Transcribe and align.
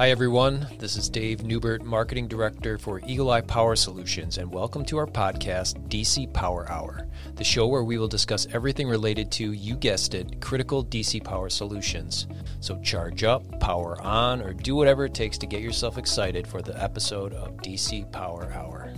Hi, 0.00 0.08
everyone. 0.08 0.66
This 0.78 0.96
is 0.96 1.10
Dave 1.10 1.44
Newbert, 1.44 1.84
Marketing 1.84 2.26
Director 2.26 2.78
for 2.78 3.02
Eagle 3.06 3.30
Eye 3.32 3.42
Power 3.42 3.76
Solutions, 3.76 4.38
and 4.38 4.50
welcome 4.50 4.82
to 4.86 4.96
our 4.96 5.06
podcast, 5.06 5.76
DC 5.90 6.32
Power 6.32 6.66
Hour, 6.72 7.06
the 7.34 7.44
show 7.44 7.66
where 7.66 7.84
we 7.84 7.98
will 7.98 8.08
discuss 8.08 8.46
everything 8.54 8.88
related 8.88 9.30
to, 9.32 9.52
you 9.52 9.76
guessed 9.76 10.14
it, 10.14 10.40
critical 10.40 10.82
DC 10.82 11.22
power 11.22 11.50
solutions. 11.50 12.28
So 12.60 12.80
charge 12.80 13.24
up, 13.24 13.60
power 13.60 14.00
on, 14.00 14.40
or 14.40 14.54
do 14.54 14.74
whatever 14.74 15.04
it 15.04 15.12
takes 15.12 15.36
to 15.36 15.46
get 15.46 15.60
yourself 15.60 15.98
excited 15.98 16.46
for 16.46 16.62
the 16.62 16.82
episode 16.82 17.34
of 17.34 17.58
DC 17.58 18.10
Power 18.10 18.50
Hour. 18.54 18.94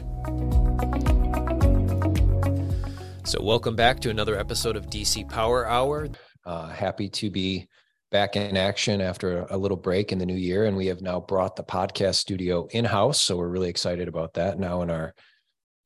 So, 3.24 3.42
welcome 3.42 3.74
back 3.74 3.98
to 4.02 4.10
another 4.10 4.38
episode 4.38 4.76
of 4.76 4.86
DC 4.86 5.28
Power 5.28 5.66
Hour. 5.66 6.10
Uh, 6.44 6.68
happy 6.68 7.08
to 7.08 7.28
be 7.28 7.66
back 8.12 8.36
in 8.36 8.58
action 8.58 9.00
after 9.00 9.46
a 9.48 9.56
little 9.56 9.76
break 9.76 10.12
in 10.12 10.18
the 10.18 10.26
new 10.26 10.36
year. 10.36 10.66
And 10.66 10.76
we 10.76 10.86
have 10.86 11.00
now 11.00 11.18
brought 11.18 11.56
the 11.56 11.64
podcast 11.64 12.16
studio 12.16 12.68
in 12.70 12.84
house. 12.84 13.20
So 13.20 13.38
we're 13.38 13.48
really 13.48 13.70
excited 13.70 14.06
about 14.06 14.34
that 14.34 14.58
now 14.58 14.82
in 14.82 14.90
our 14.90 15.14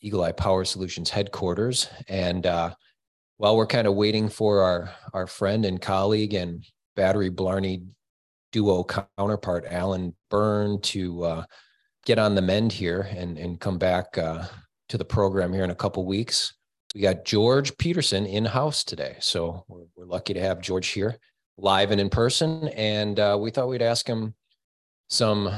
Eagle 0.02 0.24
Eye 0.24 0.32
Power 0.32 0.64
Solutions 0.64 1.08
headquarters. 1.08 1.88
And 2.08 2.44
uh, 2.44 2.74
while 3.36 3.56
we're 3.56 3.66
kind 3.66 3.86
of 3.86 3.94
waiting 3.94 4.28
for 4.28 4.60
our, 4.60 4.90
our 5.14 5.28
friend 5.28 5.64
and 5.64 5.80
colleague 5.80 6.34
and 6.34 6.64
battery 6.96 7.30
Blarney 7.30 7.84
duo 8.50 8.84
counterpart, 8.84 9.64
Alan 9.70 10.14
Byrne, 10.28 10.80
to 10.82 11.22
uh, 11.22 11.44
get 12.04 12.18
on 12.18 12.34
the 12.34 12.42
mend 12.42 12.72
here 12.72 13.08
and, 13.16 13.38
and 13.38 13.60
come 13.60 13.78
back 13.78 14.18
uh, 14.18 14.44
to 14.88 14.98
the 14.98 15.04
program 15.04 15.52
here 15.52 15.64
in 15.64 15.70
a 15.70 15.76
couple 15.76 16.04
weeks. 16.04 16.54
We 16.92 17.02
got 17.02 17.24
George 17.24 17.76
Peterson 17.78 18.26
in 18.26 18.44
house 18.44 18.82
today. 18.82 19.16
So 19.20 19.64
we're, 19.68 19.86
we're 19.94 20.06
lucky 20.06 20.34
to 20.34 20.40
have 20.40 20.60
George 20.60 20.88
here 20.88 21.18
live 21.58 21.90
and 21.90 22.00
in 22.00 22.10
person. 22.10 22.68
And 22.68 23.18
uh, 23.18 23.36
we 23.40 23.50
thought 23.50 23.68
we'd 23.68 23.82
ask 23.82 24.06
him 24.06 24.34
some 25.08 25.50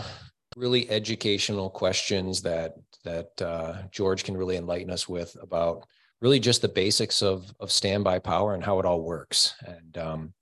really 0.56 0.88
educational 0.90 1.70
questions 1.70 2.42
that 2.42 2.74
that 3.04 3.40
uh, 3.40 3.82
George 3.90 4.24
can 4.24 4.36
really 4.36 4.56
enlighten 4.56 4.90
us 4.90 5.08
with 5.08 5.36
about 5.40 5.86
really 6.20 6.40
just 6.40 6.62
the 6.62 6.68
basics 6.68 7.22
of 7.22 7.52
of 7.60 7.70
standby 7.70 8.18
power 8.18 8.54
and 8.54 8.64
how 8.64 8.78
it 8.78 8.86
all 8.86 9.02
works. 9.02 9.54
And 9.66 9.98
um, 9.98 10.34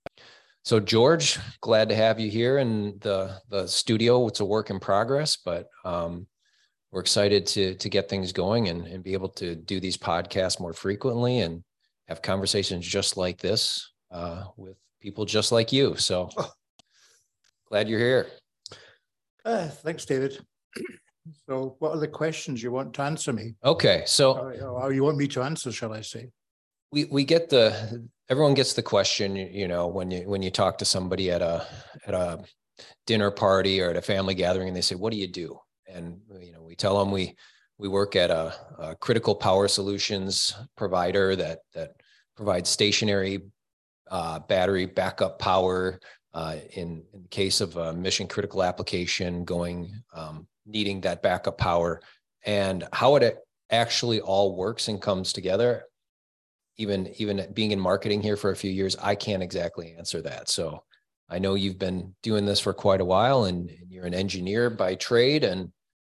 so, 0.63 0.79
George, 0.79 1.39
glad 1.61 1.87
to 1.89 1.95
have 1.95 2.19
you 2.19 2.29
here 2.29 2.57
in 2.57 2.97
the 2.99 3.39
the 3.49 3.67
studio. 3.67 4.27
It's 4.27 4.41
a 4.41 4.45
work 4.45 4.69
in 4.69 4.79
progress, 4.79 5.37
but 5.37 5.69
um, 5.85 6.27
we're 6.91 7.01
excited 7.01 7.45
to 7.47 7.75
to 7.75 7.89
get 7.89 8.09
things 8.09 8.31
going 8.31 8.69
and, 8.69 8.85
and 8.87 9.03
be 9.03 9.13
able 9.13 9.29
to 9.29 9.55
do 9.55 9.79
these 9.79 9.97
podcasts 9.97 10.59
more 10.59 10.73
frequently 10.73 11.39
and 11.39 11.63
have 12.07 12.21
conversations 12.21 12.85
just 12.85 13.17
like 13.17 13.39
this 13.39 13.91
uh, 14.11 14.45
with 14.55 14.77
people 15.07 15.25
just 15.25 15.53
like 15.53 15.71
you. 15.71 15.95
So 15.95 16.29
oh. 16.37 16.51
glad 17.69 17.87
you're 17.87 17.99
here. 17.99 18.27
Uh, 19.45 19.69
thanks, 19.69 20.03
David. 20.03 20.37
So, 21.47 21.75
what 21.79 21.91
are 21.93 21.99
the 21.99 22.07
questions 22.07 22.61
you 22.61 22.71
want 22.71 22.93
to 22.95 23.01
answer 23.01 23.31
me? 23.31 23.55
Okay, 23.63 24.03
so 24.05 24.37
or, 24.37 24.53
or 24.83 24.93
you 24.93 25.03
want 25.03 25.17
me 25.17 25.27
to 25.29 25.41
answer, 25.41 25.71
shall 25.71 25.93
I 25.93 26.01
say? 26.01 26.29
We 26.91 27.05
we 27.05 27.23
get 27.23 27.49
the 27.49 28.07
everyone 28.29 28.53
gets 28.53 28.73
the 28.73 28.83
question, 28.83 29.35
you 29.35 29.67
know, 29.67 29.87
when 29.87 30.11
you 30.11 30.27
when 30.27 30.41
you 30.41 30.51
talk 30.51 30.77
to 30.79 30.85
somebody 30.85 31.31
at 31.31 31.41
a 31.41 31.65
at 32.05 32.13
a 32.13 32.43
dinner 33.05 33.31
party 33.31 33.81
or 33.81 33.89
at 33.89 33.97
a 33.97 34.01
family 34.01 34.35
gathering, 34.35 34.67
and 34.67 34.75
they 34.75 34.81
say, 34.81 34.95
"What 34.95 35.11
do 35.11 35.17
you 35.17 35.27
do?" 35.27 35.57
And 35.87 36.19
you 36.41 36.51
know, 36.51 36.63
we 36.63 36.75
tell 36.75 36.99
them 36.99 37.11
we 37.11 37.35
we 37.77 37.87
work 37.87 38.15
at 38.15 38.29
a, 38.29 38.53
a 38.79 38.95
critical 38.95 39.35
power 39.35 39.67
solutions 39.67 40.53
provider 40.75 41.35
that 41.37 41.59
that 41.73 41.91
provides 42.35 42.69
stationary 42.69 43.41
uh, 44.11 44.39
battery 44.39 44.85
backup 44.85 45.39
power 45.39 45.99
uh, 46.33 46.57
in, 46.73 47.03
in 47.13 47.25
case 47.29 47.61
of 47.61 47.77
a 47.77 47.93
mission 47.93 48.27
critical 48.27 48.63
application 48.63 49.43
going 49.43 49.91
um, 50.13 50.47
needing 50.65 51.01
that 51.01 51.23
backup 51.23 51.57
power. 51.57 52.01
And 52.45 52.87
how 52.93 53.15
it 53.15 53.37
actually 53.71 54.21
all 54.21 54.55
works 54.55 54.87
and 54.87 55.01
comes 55.01 55.33
together 55.33 55.83
even 56.77 57.07
even 57.17 57.47
being 57.53 57.71
in 57.71 57.79
marketing 57.79 58.21
here 58.21 58.37
for 58.37 58.51
a 58.51 58.55
few 58.55 58.71
years 58.71 58.95
i 59.01 59.15
can't 59.15 59.43
exactly 59.43 59.95
answer 59.97 60.21
that. 60.21 60.49
So 60.49 60.83
i 61.29 61.39
know 61.39 61.55
you've 61.55 61.79
been 61.79 62.15
doing 62.23 62.45
this 62.45 62.59
for 62.59 62.73
quite 62.73 63.01
a 63.01 63.05
while 63.05 63.45
and, 63.45 63.69
and 63.69 63.91
you're 63.91 64.05
an 64.05 64.13
engineer 64.13 64.69
by 64.69 64.95
trade 64.95 65.43
and 65.43 65.71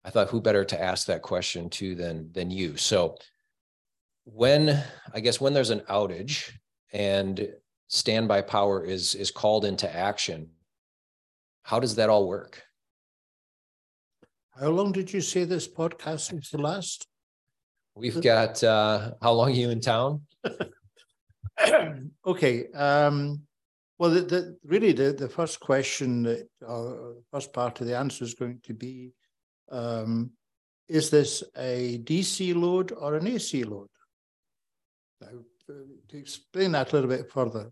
i 0.04 0.10
thought 0.10 0.30
who 0.30 0.42
better 0.42 0.66
to 0.66 0.82
ask 0.82 1.08
that 1.08 1.22
question 1.22 1.70
to 1.72 1.96
than 1.96 2.32
than 2.34 2.52
you? 2.52 2.78
So 2.78 3.18
when 4.26 4.84
i 5.14 5.20
guess 5.20 5.40
when 5.40 5.54
there's 5.54 5.70
an 5.70 5.82
outage 5.82 6.52
and 6.92 7.48
standby 7.88 8.42
power 8.42 8.84
is 8.84 9.16
is 9.16 9.32
called 9.32 9.66
into 9.66 9.94
action 9.94 10.50
how 11.68 11.82
does 11.82 11.96
that 11.96 12.10
all 12.10 12.30
work? 12.30 12.64
How 14.58 14.70
long 14.70 14.94
did 14.94 15.12
you 15.12 15.20
say 15.20 15.44
this 15.44 15.68
podcast 15.68 16.32
was 16.32 16.50
to 16.52 16.58
last? 16.58 17.06
We've 17.94 18.22
got 18.22 18.64
uh 18.64 19.12
how 19.22 19.34
long 19.34 19.50
are 19.50 19.60
you 19.62 19.70
in 19.70 19.82
town? 19.82 20.22
Okay 22.26 22.68
um 22.74 23.42
well 23.98 24.12
the, 24.12 24.22
the, 24.22 24.58
really 24.64 24.94
the, 24.94 25.12
the 25.12 25.28
first 25.28 25.60
question 25.60 26.24
that 26.24 26.48
uh, 26.66 27.16
first 27.32 27.52
part 27.52 27.82
of 27.82 27.88
the 27.88 27.98
answer 27.98 28.24
is 28.24 28.36
going 28.36 28.60
to 28.64 28.74
be 28.74 29.12
um, 29.72 30.32
is 30.88 31.10
this 31.10 31.44
a 31.58 31.98
dc 32.04 32.56
load 32.56 32.92
or 32.92 33.16
an 33.16 33.28
ac 33.28 33.64
load? 33.64 33.90
Now 35.20 35.40
to 35.68 36.18
explain 36.18 36.74
that 36.74 36.92
a 36.92 36.96
little 36.96 37.10
bit 37.10 37.32
further, 37.32 37.72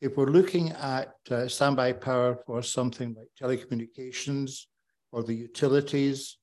if 0.00 0.16
we're 0.16 0.26
looking 0.26 0.70
at 0.72 1.14
uh, 1.30 1.48
standby 1.48 1.92
power 1.92 2.38
for 2.46 2.62
something 2.62 3.14
like 3.14 3.28
telecommunications 3.40 4.62
or 5.12 5.22
the 5.22 5.34
utilities, 5.34 6.38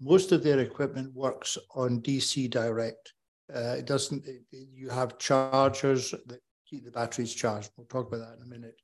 most 0.00 0.32
of 0.32 0.42
their 0.42 0.60
equipment 0.60 1.12
works 1.14 1.58
on 1.74 2.00
DC 2.00 2.50
direct. 2.50 3.12
Uh, 3.54 3.76
it 3.78 3.86
doesn't, 3.86 4.26
it, 4.26 4.42
you 4.50 4.88
have 4.88 5.18
chargers 5.18 6.12
that 6.26 6.40
keep 6.68 6.84
the 6.84 6.90
batteries 6.90 7.34
charged. 7.34 7.70
We'll 7.76 7.86
talk 7.86 8.08
about 8.08 8.26
that 8.26 8.36
in 8.36 8.42
a 8.44 8.58
minute. 8.58 8.80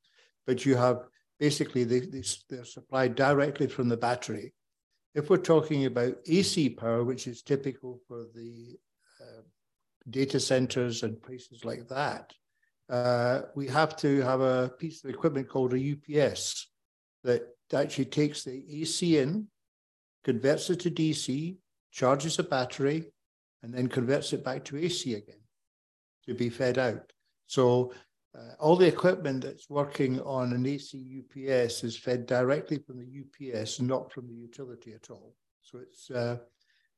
But 0.47 0.67
you 0.67 0.77
have 0.77 1.05
basically, 1.39 1.85
they, 1.85 2.01
they, 2.01 2.23
they're 2.51 2.65
supplied 2.65 3.15
directly 3.15 3.67
from 3.67 3.89
the 3.89 3.97
battery. 3.97 4.53
If 5.15 5.31
we're 5.31 5.39
talking 5.39 5.87
about 5.87 6.17
AC 6.27 6.71
power, 6.71 7.05
which 7.05 7.27
is 7.27 7.43
typical 7.43 8.01
for 8.07 8.27
the 8.35 8.77
uh, 9.21 9.43
data 10.11 10.39
centers 10.39 11.03
and 11.03 11.23
places 11.23 11.65
like 11.65 11.89
that, 11.89 12.33
uh, 12.89 13.43
we 13.55 13.67
have 13.69 13.97
to 13.97 14.23
have 14.23 14.41
a 14.41 14.73
piece 14.79 15.05
of 15.05 15.11
equipment 15.11 15.49
called 15.49 15.75
a 15.75 15.93
UPS 15.93 16.69
that 17.25 17.43
actually 17.75 18.07
takes 18.07 18.45
the 18.45 18.65
AC 18.71 19.19
in, 19.19 19.47
converts 20.25 20.71
it 20.71 20.81
to 20.81 20.91
DC, 20.91 21.57
charges 21.93 22.39
a 22.39 22.43
battery, 22.43 23.13
and 23.63 23.75
then 23.75 23.89
converts 23.89 24.33
it 24.33 24.45
back 24.45 24.65
to 24.65 24.77
AC 24.77 25.15
again 25.15 25.41
to 26.27 26.35
be 26.35 26.49
fed 26.49 26.79
out. 26.79 27.13
So 27.47 27.93
uh, 28.37 28.53
all 28.61 28.77
the 28.77 28.87
equipment 28.87 29.43
that's 29.43 29.69
working 29.71 30.21
on 30.21 30.53
an 30.53 30.67
AC 30.67 31.23
UPS 31.23 31.83
is 31.85 31.97
fed 31.97 32.27
directly 32.27 32.79
from 32.79 32.99
the 32.99 33.55
UPS, 33.55 33.81
not 33.81 34.13
from 34.13 34.29
the 34.29 34.35
utility 34.35 34.93
at 34.93 35.11
all. 35.11 35.35
So 35.63 35.79
it's 35.79 36.11
uh, 36.11 36.39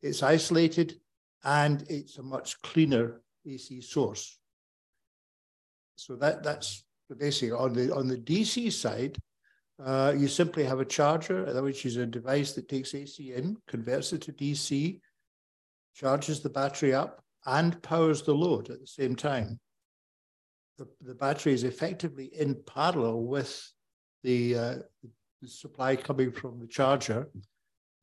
it's 0.03 0.23
isolated 0.23 1.01
and 1.45 1.85
it's 1.89 2.19
a 2.19 2.23
much 2.23 2.61
cleaner 2.63 3.21
AC 3.47 3.81
source. 3.81 4.40
So 6.01 6.17
that 6.17 6.43
that's 6.43 6.83
the 7.11 7.15
basic. 7.15 7.53
On 7.53 7.75
the 7.75 7.95
on 7.95 8.09
the 8.09 8.17
DC 8.17 8.73
side, 8.73 9.19
uh, 9.85 10.15
you 10.17 10.29
simply 10.29 10.65
have 10.65 10.81
a 10.81 10.85
charger, 10.85 11.63
which 11.63 11.85
is 11.85 11.97
a 11.99 12.07
device 12.07 12.53
that 12.55 12.71
takes 12.71 12.95
AC 12.95 13.35
in, 13.35 13.59
converts 13.69 14.15
it 14.15 14.23
to 14.23 14.33
DC, 14.33 14.99
charges 15.95 16.41
the 16.41 16.49
battery 16.49 16.95
up, 16.95 17.23
and 17.45 17.83
powers 17.83 18.23
the 18.23 18.35
load 18.35 18.71
at 18.71 18.81
the 18.81 18.87
same 18.87 19.15
time. 19.15 19.61
The, 20.79 20.89
the 21.03 21.15
battery 21.15 21.53
is 21.53 21.65
effectively 21.65 22.31
in 22.33 22.57
parallel 22.67 23.25
with 23.25 23.71
the, 24.23 24.57
uh, 24.57 24.75
the 25.43 25.49
supply 25.49 25.97
coming 25.97 26.33
from 26.33 26.59
the 26.59 26.67
charger, 26.67 27.29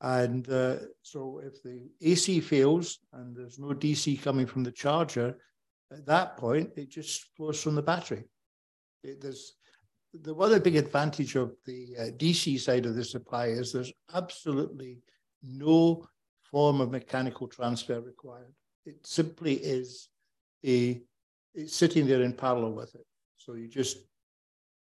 and 0.01 0.48
uh, 0.51 0.77
so 1.01 1.42
if 1.44 1.63
the 1.63 1.89
AC 2.01 2.42
fails 2.42 3.00
and 3.13 3.36
there's 3.36 3.57
no 3.57 3.69
DC 3.69 4.22
coming 4.22 4.45
from 4.45 4.63
the 4.63 4.72
charger, 4.72 5.36
at 5.92 6.06
that 6.06 6.38
point, 6.38 6.72
it 6.75 6.89
just 6.89 7.25
flows 7.36 7.62
from 7.62 7.75
the 7.75 7.81
battery. 7.81 8.24
It, 9.04 9.22
there's 9.22 9.54
the 10.13 10.36
other 10.36 10.60
big 10.60 10.75
advantage 10.75 11.36
of 11.36 11.54
the 11.66 11.95
uh, 11.98 12.04
DC 12.18 12.60
side 12.60 12.86
of 12.86 12.95
the 12.95 13.04
supply 13.04 13.48
is 13.48 13.72
there's 13.72 13.94
absolutely 14.13 15.00
no 15.44 16.07
form 16.50 16.81
of 16.81 16.92
mechanical 16.92 17.48
transfer 17.48 18.01
required. 18.01 18.54
It 18.86 19.06
simply 19.06 19.56
is 19.56 20.10
a 20.66 21.01
it's 21.54 21.75
sitting 21.75 22.06
there 22.06 22.22
in 22.22 22.34
parallel 22.34 22.74
with 22.74 22.94
it. 22.95 23.06
So 23.38 23.54
you 23.54 23.68
just 23.68 23.98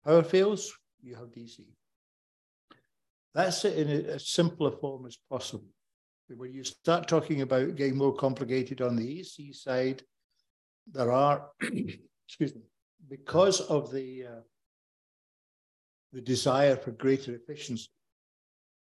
power 0.04 0.22
fails, 0.22 0.72
you 1.02 1.14
have 1.14 1.28
DC. 1.28 1.60
That's 3.34 3.64
it 3.64 3.78
in 3.78 3.88
a, 3.88 4.14
a 4.14 4.18
simpler 4.18 4.70
form 4.70 5.06
as 5.06 5.18
possible. 5.30 5.68
When 6.28 6.52
you 6.52 6.64
start 6.64 7.06
talking 7.06 7.42
about 7.42 7.76
getting 7.76 7.96
more 7.96 8.14
complicated 8.14 8.80
on 8.80 8.96
the 8.96 9.20
AC 9.20 9.52
side, 9.52 10.02
there 10.92 11.12
are, 11.12 11.48
excuse 11.60 12.54
me, 12.54 12.62
because 13.08 13.60
of 13.60 13.90
the 13.92 14.26
uh, 14.26 14.42
the 16.12 16.20
desire 16.20 16.76
for 16.76 16.92
greater 16.92 17.34
efficiency, 17.34 17.90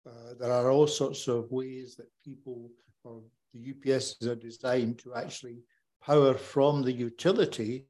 Uh, 0.06 0.35
there 0.38 0.52
are 0.52 0.70
all 0.70 0.87
sorts 0.87 1.29
of 1.29 1.50
ways 1.50 1.96
that 1.96 2.11
people 2.23 2.70
or 3.05 3.23
the 3.55 3.73
UPSs 3.73 4.26
are 4.26 4.35
designed 4.49 4.99
to 4.99 5.14
actually 5.14 5.62
power 6.02 6.35
from 6.35 6.82
the 6.82 6.93
utility 6.93 7.87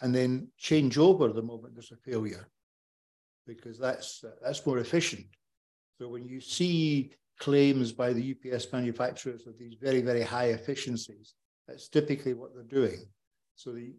and 0.00 0.14
then 0.14 0.48
change 0.58 0.98
over 0.98 1.32
the 1.32 1.42
moment 1.42 1.74
there's 1.74 1.92
a 1.92 1.96
failure, 1.96 2.46
because 3.46 3.78
that's 3.78 4.22
uh, 4.24 4.30
that's 4.42 4.66
more 4.66 4.78
efficient. 4.78 5.26
So 5.98 6.08
when 6.08 6.28
you 6.28 6.40
see 6.40 7.12
claims 7.38 7.92
by 7.92 8.12
the 8.12 8.26
UPS 8.32 8.64
manufacturers 8.72 9.46
of 9.46 9.54
these 9.58 9.76
very 9.80 10.02
very 10.02 10.22
high 10.22 10.50
efficiencies, 10.58 11.34
that's 11.66 11.88
typically 11.88 12.34
what 12.34 12.50
they're 12.52 12.80
doing. 12.80 13.00
So 13.58 13.72
the, 13.72 13.92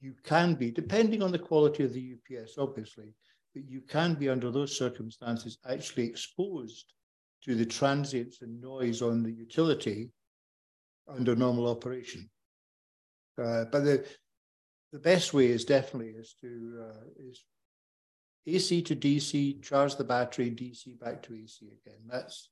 you, 0.00 0.14
can 0.24 0.54
be, 0.54 0.70
depending 0.70 1.22
on 1.22 1.32
the 1.32 1.38
quality 1.38 1.84
of 1.84 1.92
the 1.92 2.14
UPS, 2.14 2.56
obviously, 2.56 3.12
but 3.54 3.68
you 3.68 3.82
can 3.82 4.14
be 4.14 4.30
under 4.30 4.50
those 4.50 4.74
circumstances 4.74 5.58
actually 5.68 6.06
exposed 6.06 6.94
to 7.44 7.54
the 7.54 7.66
transients 7.66 8.40
and 8.40 8.58
noise 8.58 9.02
on 9.02 9.22
the 9.22 9.30
utility 9.30 10.10
under 11.06 11.36
normal 11.36 11.68
operation. 11.68 12.30
Uh, 13.38 13.66
but 13.70 13.84
the 13.84 14.06
the 14.94 14.98
best 14.98 15.34
way 15.34 15.48
is 15.48 15.66
definitely 15.66 16.14
is 16.18 16.34
to 16.40 16.86
uh, 16.88 17.04
is 17.18 17.44
AC 18.46 18.80
to 18.80 18.96
DC, 18.96 19.62
charge 19.62 19.96
the 19.96 20.04
battery, 20.04 20.50
DC 20.50 20.98
back 20.98 21.22
to 21.24 21.34
AC 21.34 21.66
again. 21.66 22.00
That's 22.08 22.48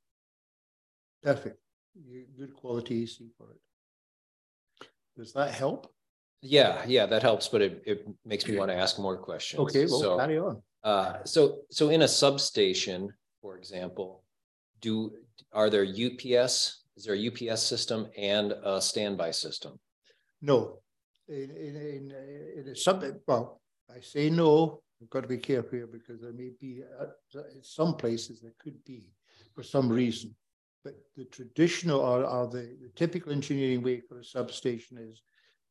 perfect. 1.23 1.59
You, 1.95 2.27
good 2.37 2.55
quality 2.55 3.05
AC 3.05 3.31
for 3.39 3.51
it. 3.53 4.89
Does 5.17 5.33
that 5.33 5.55
help? 5.55 5.91
Yeah, 6.42 6.82
yeah, 6.87 7.06
that 7.06 7.22
helps, 7.22 7.48
but 7.48 7.60
it, 7.60 7.82
it 7.84 8.06
makes 8.25 8.46
me 8.46 8.56
want 8.56 8.70
to 8.70 8.76
ask 8.76 8.98
more 8.98 9.16
questions. 9.16 9.60
Okay, 9.60 9.84
well, 9.87 10.00
so, 10.00 10.19
carry 10.19 10.38
on. 10.38 10.62
Uh, 10.82 11.19
so, 11.25 11.58
so 11.70 11.90
in 11.90 12.02
a 12.02 12.08
substation, 12.08 13.12
for 13.42 13.58
example, 13.58 14.25
do 14.81 15.12
are 15.52 15.69
there 15.69 15.84
UPS? 15.84 16.84
Is 16.96 17.04
there 17.04 17.14
a 17.14 17.28
UPS 17.28 17.62
system 17.62 18.08
and 18.16 18.52
a 18.64 18.81
standby 18.81 19.32
system? 19.32 19.78
No, 20.40 20.78
in 21.28 21.50
in 21.50 21.76
in, 21.76 22.12
in 22.56 22.69
a 22.69 22.76
sub. 22.76 23.04
Well, 23.26 23.60
I 23.94 24.00
say 24.00 24.31
no. 24.31 24.82
I've 25.02 25.10
got 25.10 25.22
to 25.22 25.28
be 25.28 25.38
careful 25.38 25.78
here 25.78 25.87
because 25.87 26.20
there 26.20 26.32
may 26.32 26.50
be 26.60 26.82
uh, 27.00 27.06
some 27.62 27.94
places 27.96 28.40
there 28.40 28.54
could 28.58 28.82
be 28.84 29.04
for 29.54 29.62
some 29.62 29.88
reason. 29.88 30.34
But 30.84 30.94
the 31.16 31.25
traditional 31.26 32.00
or, 32.00 32.25
or 32.25 32.46
the, 32.46 32.76
the 32.82 32.90
typical 32.96 33.32
engineering 33.32 33.82
way 33.82 34.00
for 34.00 34.19
a 34.19 34.25
substation 34.25 34.98
is 34.98 35.22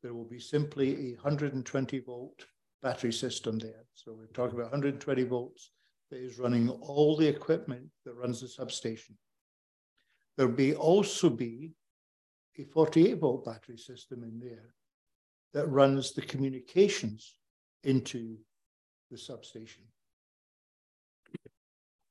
there 0.02 0.14
will 0.14 0.26
be 0.26 0.40
simply 0.40 1.12
a 1.12 1.16
120 1.16 2.00
volt 2.00 2.46
battery 2.82 3.12
system 3.12 3.60
there. 3.60 3.86
So 3.94 4.14
we're 4.14 4.28
talking 4.28 4.56
about 4.56 4.72
120 4.72 5.24
volts 5.24 5.72
that 6.10 6.20
is 6.20 6.40
running 6.40 6.70
all 6.70 7.16
the 7.16 7.28
equipment 7.28 7.88
that 8.06 8.16
runs 8.16 8.42
the 8.42 8.48
substation. 8.48 9.18
There 10.38 10.48
may 10.48 10.74
also 10.74 11.30
be 11.30 11.74
a 12.58 12.64
48 12.64 13.20
volt 13.20 13.46
battery 13.46 13.78
system 13.78 14.24
in 14.24 14.40
there 14.40 14.74
that 15.54 15.68
runs 15.68 16.14
the 16.14 16.22
communications 16.22 17.38
into 17.84 18.38
the 19.12 19.18
substation. 19.18 19.84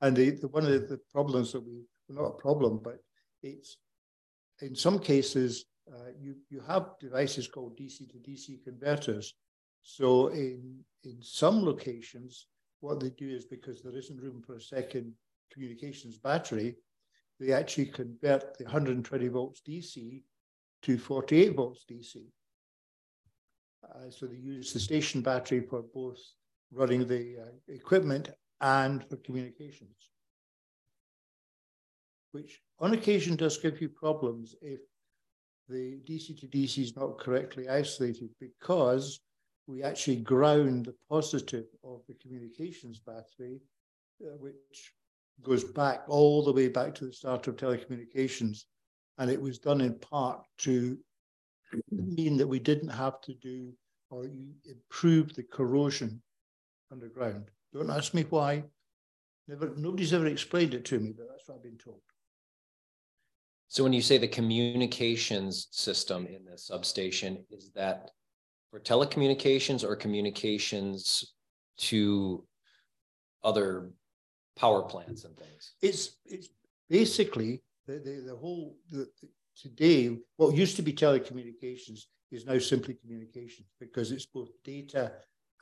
And 0.01 0.17
the, 0.17 0.31
the, 0.31 0.49
one 0.49 0.65
of 0.65 0.89
the 0.89 1.01
problems 1.13 1.53
that 1.53 1.61
we, 1.61 1.83
not 2.09 2.27
a 2.27 2.31
problem, 2.33 2.81
but 2.83 2.99
it's 3.43 3.79
in 4.61 4.75
some 4.75 4.99
cases, 4.99 5.67
uh, 5.93 6.11
you, 6.19 6.37
you 6.51 6.61
have 6.67 6.99
devices 7.01 7.49
called 7.49 7.77
DC 7.77 8.11
to 8.11 8.19
DC 8.19 8.63
converters. 8.65 9.35
So 9.83 10.29
in, 10.29 10.81
in 11.05 11.19
some 11.21 11.65
locations, 11.65 12.47
what 12.81 13.01
they 13.01 13.11
do 13.11 13.29
is 13.29 13.45
because 13.45 13.83
there 13.83 13.97
isn't 13.97 14.21
room 14.21 14.43
for 14.47 14.57
a 14.57 14.61
second 14.61 15.13
communications 15.53 16.19
battery, 16.19 16.77
they 17.41 17.53
actually 17.53 17.87
convert 17.87 18.57
the 18.59 18.65
120 18.65 19.29
volts 19.29 19.63
DC 19.67 20.23
to 20.83 20.99
48 20.99 21.55
volts 21.55 21.85
DC. 21.91 22.17
Uh, 23.85 24.11
so 24.11 24.27
they 24.27 24.37
use 24.37 24.73
the 24.73 24.81
station 24.81 25.23
battery 25.23 25.61
for 25.61 25.83
both 25.95 26.19
running 26.73 27.07
the 27.07 27.37
uh, 27.41 27.73
equipment 27.73 28.31
and 28.61 29.09
for 29.09 29.17
communications, 29.19 30.11
which 32.33 32.61
on 32.81 32.93
occasion 32.93 33.37
does 33.37 33.57
give 33.59 33.81
you 33.81 33.89
problems 33.89 34.55
if 34.61 34.81
the 35.69 36.01
DC 36.09 36.39
to 36.41 36.47
DC 36.47 36.79
is 36.79 36.97
not 36.97 37.19
correctly 37.19 37.69
isolated 37.69 38.31
because 38.41 39.21
we 39.67 39.83
actually 39.83 40.17
ground 40.17 40.87
the 40.87 40.95
positive 41.11 41.67
of 41.85 42.01
the 42.09 42.15
communications 42.15 42.99
battery, 43.01 43.61
uh, 44.25 44.37
which 44.39 44.95
goes 45.43 45.63
back 45.63 46.05
all 46.09 46.43
the 46.43 46.53
way 46.53 46.69
back 46.69 46.95
to 46.95 47.07
the 47.07 47.13
start 47.13 47.47
of 47.47 47.57
telecommunications. 47.57 48.63
And 49.19 49.31
it 49.31 49.41
was 49.41 49.59
done 49.59 49.81
in 49.81 49.99
part 49.99 50.41
to 50.59 50.99
mean 51.91 52.37
that 52.39 52.47
we 52.47 52.59
didn't 52.59 52.89
have 52.89 53.21
to 53.23 53.35
do 53.35 53.73
or 54.11 54.25
improve 54.65 55.35
the 55.35 55.43
corrosion 55.43 56.23
underground. 56.91 57.51
Don't 57.75 57.91
ask 57.91 58.15
me 58.15 58.25
why. 58.31 58.65
Never, 59.47 59.75
nobody's 59.77 60.15
ever 60.15 60.27
explained 60.27 60.75
it 60.75 60.85
to 60.87 60.99
me, 60.99 61.13
but 61.17 61.27
that's 61.29 61.49
what 61.49 61.57
I've 61.57 61.63
been 61.63 61.79
told. 61.79 62.01
So 63.69 63.83
when 63.83 63.93
you 63.93 64.01
say 64.01 64.17
the 64.17 64.29
communications 64.29 65.69
system 65.71 66.27
in 66.27 66.45
the 66.45 66.57
substation, 66.57 67.45
is 67.51 67.71
that 67.75 68.11
for 68.71 68.81
telecommunications 68.81 69.85
or 69.85 69.95
communications 69.95 71.35
to 71.79 72.45
other 73.45 73.91
power 74.57 74.83
plants 74.83 75.25
and 75.25 75.37
things? 75.37 75.75
It's 75.83 76.17
it's 76.25 76.49
basically 76.89 77.63
the 77.87 77.99
the, 77.99 78.23
the 78.29 78.37
whole 78.37 78.77
the, 78.91 79.07
the, 79.21 79.29
today 79.55 80.17
what 80.37 80.55
used 80.55 80.77
to 80.77 80.83
be 80.83 80.93
telecommunications 80.93 82.05
is 82.31 82.47
now 82.47 82.59
simply 82.59 82.95
communications 82.95 83.69
because 83.81 84.13
it's 84.13 84.27
both 84.27 84.49
data 84.65 85.13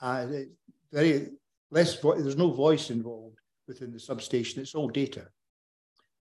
and 0.01 0.33
it's 0.33 0.51
very 0.93 1.31
less. 1.73 1.99
There's 2.01 2.37
no 2.37 2.51
voice 2.51 2.91
involved 2.91 3.39
within 3.67 3.93
the 3.93 4.01
substation. 4.01 4.63
It's 4.63 4.77
all 4.77 4.89
data. 4.89 5.27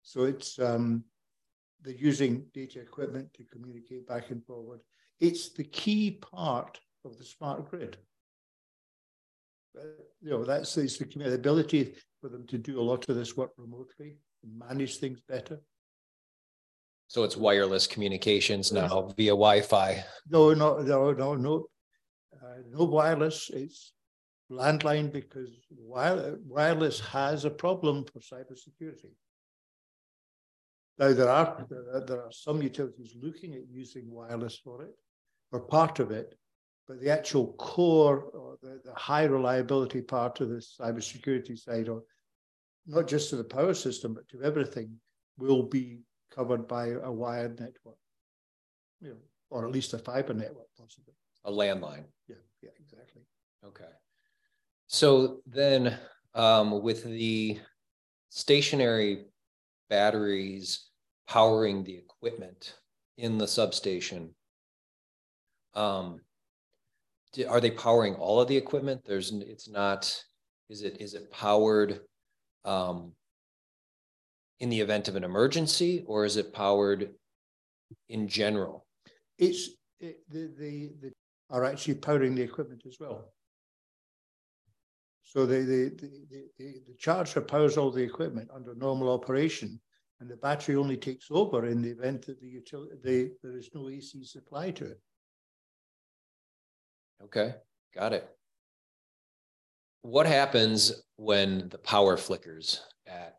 So 0.01 0.23
it's 0.23 0.59
um, 0.59 1.03
they're 1.83 1.93
using 1.93 2.45
data 2.53 2.79
equipment 2.79 3.33
to 3.33 3.43
communicate 3.45 4.07
back 4.07 4.31
and 4.31 4.45
forward. 4.45 4.79
It's 5.19 5.49
the 5.53 5.63
key 5.63 6.11
part 6.11 6.79
of 7.05 7.17
the 7.17 7.25
smart 7.25 7.69
grid. 7.69 7.97
Uh, 9.77 9.85
you 10.21 10.29
know, 10.29 10.43
that's 10.43 10.77
it's 10.77 10.97
the, 10.97 11.05
the 11.05 11.33
ability 11.33 11.95
for 12.21 12.29
them 12.29 12.45
to 12.47 12.57
do 12.57 12.79
a 12.79 12.81
lot 12.81 13.07
of 13.09 13.15
this 13.15 13.35
work 13.35 13.51
remotely, 13.57 14.17
manage 14.43 14.97
things 14.97 15.19
better. 15.27 15.59
So 17.07 17.23
it's 17.23 17.37
wireless 17.37 17.85
communications 17.85 18.71
now 18.71 19.13
via 19.17 19.31
Wi-Fi. 19.31 20.03
No, 20.29 20.53
no, 20.53 20.77
no, 20.79 21.11
no, 21.11 21.35
no, 21.35 21.65
uh, 22.33 22.61
no 22.71 22.85
wireless. 22.85 23.51
It's 23.53 23.93
landline 24.51 25.11
because 25.11 25.49
wireless 25.77 26.99
has 27.01 27.45
a 27.45 27.49
problem 27.49 28.05
for 28.05 28.19
cybersecurity. 28.19 29.11
Now, 30.99 31.11
there 31.11 31.29
are, 31.29 31.65
there 32.05 32.21
are 32.21 32.31
some 32.31 32.61
utilities 32.61 33.15
looking 33.19 33.55
at 33.55 33.67
using 33.69 34.09
wireless 34.09 34.59
for 34.63 34.83
it, 34.83 34.91
or 35.51 35.61
part 35.61 35.99
of 35.99 36.11
it, 36.11 36.35
but 36.87 36.99
the 36.99 37.09
actual 37.09 37.53
core, 37.53 38.25
or 38.33 38.57
the, 38.61 38.79
the 38.83 38.93
high 38.93 39.23
reliability 39.23 40.01
part 40.01 40.39
of 40.41 40.49
the 40.49 40.57
cybersecurity 40.57 41.57
side, 41.57 41.89
or 41.89 42.03
not 42.85 43.07
just 43.07 43.29
to 43.29 43.37
the 43.37 43.43
power 43.43 43.73
system, 43.73 44.13
but 44.13 44.27
to 44.29 44.43
everything, 44.43 44.95
will 45.37 45.63
be 45.63 45.99
covered 46.29 46.67
by 46.67 46.89
a 46.89 47.11
wired 47.11 47.59
network, 47.59 47.97
you 49.01 49.09
know, 49.09 49.17
or 49.49 49.65
at 49.65 49.71
least 49.71 49.93
a 49.93 49.97
fiber 49.97 50.33
network, 50.33 50.67
possibly. 50.77 51.13
A 51.45 51.51
landline. 51.51 52.05
Yeah, 52.27 52.35
yeah, 52.61 52.69
exactly. 52.79 53.23
Okay. 53.65 53.89
So 54.87 55.41
then, 55.47 55.97
um, 56.35 56.83
with 56.83 57.03
the 57.03 57.59
stationary 58.29 59.25
batteries 59.89 60.89
powering 61.27 61.83
the 61.83 61.95
equipment 61.95 62.75
in 63.17 63.37
the 63.37 63.47
substation. 63.47 64.33
Um, 65.75 66.21
are 67.49 67.61
they 67.61 67.71
powering 67.71 68.15
all 68.15 68.39
of 68.39 68.47
the 68.47 68.57
equipment? 68.57 69.01
There's, 69.05 69.31
it's 69.31 69.69
not, 69.69 70.23
is 70.69 70.83
it, 70.83 71.01
is 71.01 71.13
it 71.13 71.31
powered 71.31 72.01
um, 72.65 73.13
in 74.59 74.69
the 74.69 74.79
event 74.79 75.07
of 75.07 75.15
an 75.15 75.23
emergency 75.23 76.03
or 76.07 76.25
is 76.25 76.37
it 76.37 76.53
powered 76.53 77.09
in 78.09 78.27
general? 78.27 78.85
It's, 79.37 79.69
it, 79.99 80.19
the, 80.29 80.51
the, 80.57 80.91
the, 81.01 81.11
are 81.49 81.65
actually 81.65 81.95
powering 81.95 82.35
the 82.35 82.41
equipment 82.41 82.83
as 82.87 82.97
well. 82.99 83.33
So 85.33 85.47
the, 85.47 85.61
the, 85.61 85.89
the, 86.29 86.45
the, 86.59 86.73
the 86.87 86.95
charger 86.99 87.41
powers 87.41 87.75
all 87.75 87.89
the 87.89 88.03
equipment 88.03 88.51
under 88.53 88.75
normal 88.75 89.11
operation, 89.11 89.81
and 90.19 90.29
the 90.29 90.35
battery 90.35 90.75
only 90.75 90.95
takes 90.95 91.25
over 91.31 91.65
in 91.65 91.81
the 91.81 91.89
event 91.89 92.27
that 92.27 92.39
the 92.39 92.47
utility 92.47 92.93
the, 93.03 93.31
there 93.41 93.57
is 93.57 93.71
no 93.73 93.89
AC 93.89 94.23
supply 94.25 94.69
to 94.69 94.85
it. 94.85 95.01
Okay, 97.23 97.55
got 97.95 98.13
it. 98.13 98.29
What 100.03 100.27
happens 100.27 101.01
when 101.15 101.67
the 101.69 101.79
power 101.79 102.15
flickers 102.15 102.83
at 103.07 103.37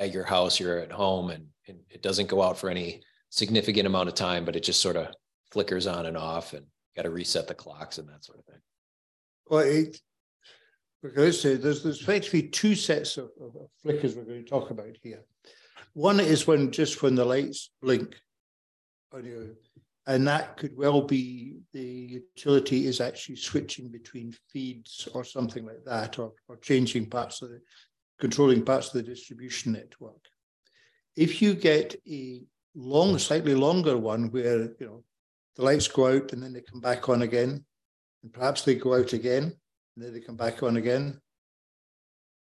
at 0.00 0.12
your 0.12 0.24
house, 0.24 0.58
you're 0.58 0.80
at 0.80 0.90
home, 0.90 1.30
and, 1.30 1.46
and 1.68 1.78
it 1.88 2.02
doesn't 2.02 2.28
go 2.28 2.42
out 2.42 2.58
for 2.58 2.70
any 2.70 3.02
significant 3.30 3.86
amount 3.86 4.08
of 4.08 4.16
time, 4.16 4.44
but 4.44 4.56
it 4.56 4.64
just 4.64 4.82
sort 4.82 4.96
of 4.96 5.14
flickers 5.52 5.86
on 5.86 6.06
and 6.06 6.16
off, 6.16 6.54
and 6.54 6.66
got 6.96 7.02
to 7.02 7.10
reset 7.10 7.46
the 7.46 7.54
clocks 7.54 7.98
and 7.98 8.08
that 8.08 8.24
sort 8.24 8.40
of 8.40 8.46
thing. 8.46 8.60
Well, 9.48 9.60
it, 9.60 10.00
because 11.02 11.42
there's 11.42 11.82
there's 11.82 12.00
effectively 12.00 12.42
two 12.42 12.74
sets 12.74 13.16
of, 13.16 13.30
of, 13.40 13.54
flickers 13.82 14.14
we're 14.14 14.24
going 14.24 14.44
to 14.44 14.50
talk 14.50 14.70
about 14.70 14.96
here. 15.02 15.22
One 15.94 16.20
is 16.20 16.46
when 16.46 16.70
just 16.70 17.02
when 17.02 17.14
the 17.14 17.24
lights 17.24 17.70
blink 17.82 18.16
on 19.12 19.24
you, 19.24 19.56
and 20.06 20.26
that 20.26 20.56
could 20.56 20.76
well 20.76 21.02
be 21.02 21.56
the 21.72 22.22
utility 22.36 22.86
is 22.86 23.00
actually 23.00 23.36
switching 23.36 23.88
between 23.88 24.34
feeds 24.52 25.08
or 25.14 25.24
something 25.24 25.66
like 25.66 25.84
that, 25.84 26.18
or, 26.18 26.32
or 26.48 26.56
changing 26.56 27.06
parts 27.06 27.42
of 27.42 27.50
the 27.50 27.60
controlling 28.20 28.64
parts 28.64 28.88
of 28.88 28.94
the 28.94 29.02
distribution 29.02 29.72
network. 29.72 30.24
If 31.16 31.40
you 31.40 31.54
get 31.54 31.94
a 32.08 32.42
long, 32.74 33.18
slightly 33.18 33.54
longer 33.54 33.96
one 33.96 34.30
where 34.30 34.62
you 34.62 34.76
know 34.80 35.04
the 35.56 35.62
lights 35.62 35.88
go 35.88 36.08
out 36.08 36.32
and 36.32 36.42
then 36.42 36.52
they 36.52 36.60
come 36.60 36.80
back 36.80 37.08
on 37.08 37.22
again, 37.22 37.64
and 38.22 38.32
perhaps 38.32 38.62
they 38.62 38.74
go 38.74 38.94
out 38.94 39.12
again 39.12 39.54
and 39.96 40.04
then 40.04 40.12
they 40.12 40.20
come 40.20 40.36
back 40.36 40.62
on 40.62 40.76
again. 40.76 41.20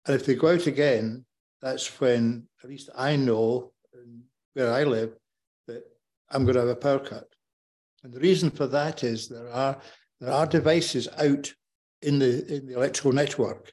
And 0.05 0.15
if 0.15 0.25
they 0.25 0.35
go 0.35 0.53
out 0.53 0.67
again, 0.67 1.25
that's 1.61 1.99
when 1.99 2.47
at 2.63 2.69
least 2.69 2.89
I 2.95 3.15
know 3.15 3.73
where 4.53 4.73
I 4.73 4.83
live 4.83 5.15
that 5.67 5.83
I'm 6.29 6.43
going 6.43 6.55
to 6.55 6.61
have 6.61 6.69
a 6.69 6.75
power 6.75 6.99
cut. 6.99 7.27
And 8.03 8.13
the 8.13 8.19
reason 8.19 8.49
for 8.49 8.67
that 8.67 9.03
is 9.03 9.27
there 9.27 9.51
are 9.51 9.77
there 10.19 10.31
are 10.31 10.45
devices 10.45 11.07
out 11.17 11.53
in 12.01 12.19
the 12.19 12.55
in 12.55 12.65
the 12.65 12.75
electrical 12.75 13.11
network 13.11 13.71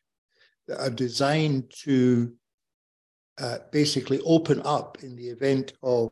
that 0.66 0.80
are 0.80 0.90
designed 0.90 1.72
to 1.84 2.34
uh, 3.38 3.58
basically 3.72 4.20
open 4.24 4.60
up 4.64 4.98
in 5.02 5.16
the 5.16 5.28
event 5.28 5.72
of 5.82 6.10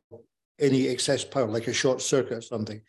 any 0.58 0.88
excess 0.88 1.24
power, 1.24 1.48
like 1.48 1.66
a 1.66 1.72
short 1.72 2.00
circuit 2.00 2.38
or 2.38 2.40
something. 2.40 2.80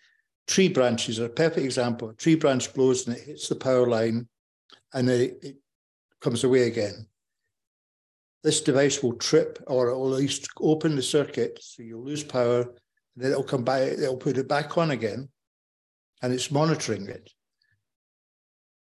Tree 0.48 0.70
branches 0.70 1.20
are 1.20 1.26
a 1.26 1.30
perfect 1.30 1.66
example. 1.66 2.10
A 2.10 2.14
tree 2.14 2.36
branch 2.36 2.74
blows 2.74 3.06
and 3.06 3.18
it 3.18 3.24
hits 3.24 3.50
the 3.50 3.56
power 3.56 3.86
line 3.86 4.30
and 4.94 5.08
then 5.08 5.22
it, 5.22 5.40
it 5.42 5.56
comes 6.22 6.44
away 6.44 6.64
again. 6.64 7.08
This 8.44 8.62
device 8.62 9.02
will 9.02 9.14
trip 9.14 9.62
or 9.68 9.90
it 9.90 9.98
will 9.98 10.14
at 10.14 10.20
least 10.20 10.48
open 10.60 10.96
the 10.96 11.02
circuit 11.02 11.60
so 11.62 11.84
you'll 11.84 12.04
lose 12.06 12.24
power 12.24 12.62
and 12.62 12.70
then 13.16 13.32
it'll 13.32 13.44
come 13.44 13.64
back, 13.64 13.82
it'll 13.82 14.18
put 14.18 14.38
it 14.38 14.48
back 14.48 14.78
on 14.78 14.92
again 14.92 15.30
and 16.22 16.34
it's 16.34 16.52
monitoring 16.52 17.08
it. 17.08 17.30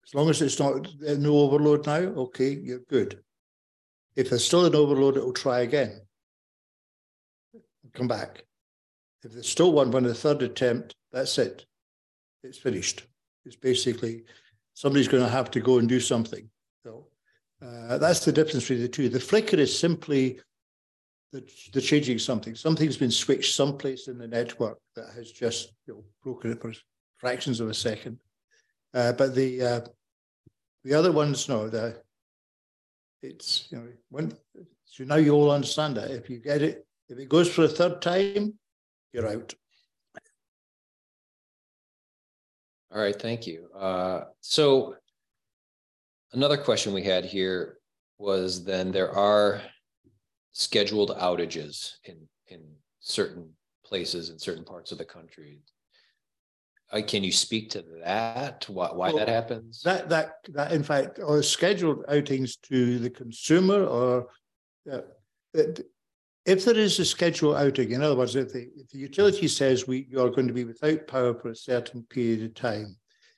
As 0.07 0.15
long 0.15 0.29
as 0.29 0.43
it's 0.43 0.59
not 0.59 0.87
no 1.01 1.39
overload 1.39 1.87
now, 1.87 1.95
okay, 1.95 2.51
you're 2.51 2.81
good. 2.91 3.23
If 4.17 4.31
there's 4.31 4.45
still 4.45 4.67
an 4.67 4.75
overload, 4.75 5.17
it 5.17 5.25
will 5.25 5.33
try 5.33 5.61
again. 5.61 6.01
Come 7.95 8.09
back. 8.09 8.45
If 9.23 9.33
there's 9.33 9.49
still 9.49 9.73
one 9.73 9.91
when 9.91 10.05
the 10.05 10.15
third 10.15 10.43
attempt, 10.43 10.95
that's 11.11 11.39
it. 11.39 11.65
It's 12.43 12.59
finished. 12.59 13.07
It's 13.47 13.57
basically 13.57 14.25
somebody's 14.75 15.09
going 15.09 15.23
to 15.23 15.29
have 15.29 15.51
to 15.53 15.61
go 15.61 15.79
and 15.79 15.89
do 15.89 16.01
something. 16.01 16.49
So 16.83 17.07
uh, 17.65 17.99
that's 17.99 18.25
the 18.25 18.33
difference 18.33 18.65
between 18.65 18.83
the 18.83 18.89
two. 18.89 19.09
The 19.09 19.21
flicker 19.21 19.57
is 19.57 19.77
simply 19.77 20.41
the, 21.33 21.45
the 21.73 21.81
changing 21.81 22.19
something. 22.19 22.55
Something's 22.55 22.97
been 22.97 23.11
switched 23.11 23.55
someplace 23.55 24.09
in 24.09 24.19
the 24.19 24.29
network 24.29 24.79
that 24.95 25.13
has 25.15 25.33
just 25.33 25.73
you 25.87 25.95
know, 25.95 26.05
broken 26.23 26.53
it 26.53 26.61
for 26.61 26.73
fractions 27.19 27.61
of 27.61 27.69
a 27.69 27.75
second. 27.75 28.19
Uh, 28.93 29.13
but 29.13 29.35
the 29.35 29.63
uh, 29.63 29.81
the 30.85 30.95
other 30.95 31.11
ones, 31.11 31.49
no, 31.49 31.69
the 31.69 32.01
it's 33.23 33.67
you 33.71 33.79
know 33.79 33.89
when 34.11 34.33
so 34.85 35.03
now 35.05 35.17
you 35.17 35.33
all 35.33 35.51
understand 35.51 35.97
that 35.97 36.11
if 36.11 36.31
you 36.31 36.39
get 36.39 36.63
it, 36.63 36.87
if 37.09 37.19
it 37.19 37.29
goes 37.29 37.53
for 37.53 37.65
a 37.65 37.69
third 37.69 38.01
time, 38.01 38.55
you're 39.13 39.27
out. 39.27 39.55
All 42.95 43.01
right, 43.01 43.21
thank 43.21 43.45
you. 43.45 43.69
Uh, 43.77 44.25
so 44.41 44.95
another 46.33 46.57
question 46.57 46.93
we 46.93 47.03
had 47.03 47.25
here 47.25 47.79
was 48.19 48.65
then 48.65 48.93
there 48.93 49.11
are 49.11 49.61
scheduled 50.53 51.11
outages 51.11 51.95
in 52.05 52.19
in 52.47 52.63
certain 53.01 53.51
places 53.85 54.31
in 54.31 54.39
certain 54.39 54.65
parts 54.65 54.93
of 54.93 54.99
the 54.99 55.05
country. 55.05 55.61
Uh, 56.93 57.03
can 57.05 57.25
you 57.25 57.33
speak 57.33 57.71
to 57.71 57.83
that? 58.05 58.65
Why, 58.69 58.93
why 58.93 59.09
well, 59.09 59.17
that 59.17 59.29
happens? 59.29 59.83
That 59.83 60.09
that 60.11 60.35
that 60.51 60.71
in 60.71 60.85
fact 60.85 61.19
are 61.19 61.43
scheduled 61.43 62.05
outings 62.09 62.57
to 62.69 63.01
the 63.01 63.11
consumer, 63.11 63.83
or 63.83 64.29
uh, 64.93 65.01
if 66.45 66.65
there 66.65 66.77
is 66.77 66.99
a 66.99 67.05
scheduled 67.05 67.57
outing, 67.57 67.93
in 67.93 68.03
other 68.03 68.17
words, 68.17 68.37
if 68.37 68.53
the, 68.53 68.69
if 68.77 68.91
the 68.91 68.99
utility 68.99 69.49
says 69.49 69.87
we 69.87 70.07
you 70.11 70.21
are 70.21 70.31
going 70.31 70.47
to 70.47 70.53
be 70.53 70.65
without 70.65 71.07
power 71.07 71.35
for 71.35 71.49
a 71.49 71.57
certain 71.57 72.03
period 72.11 72.43
of 72.43 72.55
time, 72.55 72.97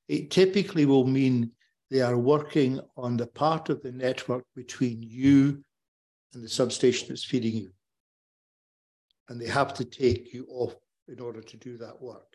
it 0.08 0.30
typically 0.30 0.86
will 0.86 1.06
mean 1.06 1.52
they 1.90 2.00
are 2.00 2.18
working 2.18 2.80
on 2.96 3.16
the 3.16 3.26
part 3.26 3.68
of 3.68 3.80
the 3.82 3.92
network 3.92 4.44
between 4.56 5.02
you 5.02 5.62
and 6.34 6.42
the 6.42 6.48
substation 6.48 7.08
that's 7.08 7.24
feeding 7.24 7.54
you. 7.54 7.70
And 9.28 9.40
they 9.40 9.48
have 9.48 9.72
to 9.74 9.84
take 9.84 10.32
you 10.34 10.46
off 10.50 10.74
in 11.08 11.20
order 11.20 11.40
to 11.40 11.56
do 11.56 11.78
that 11.78 12.00
work. 12.00 12.34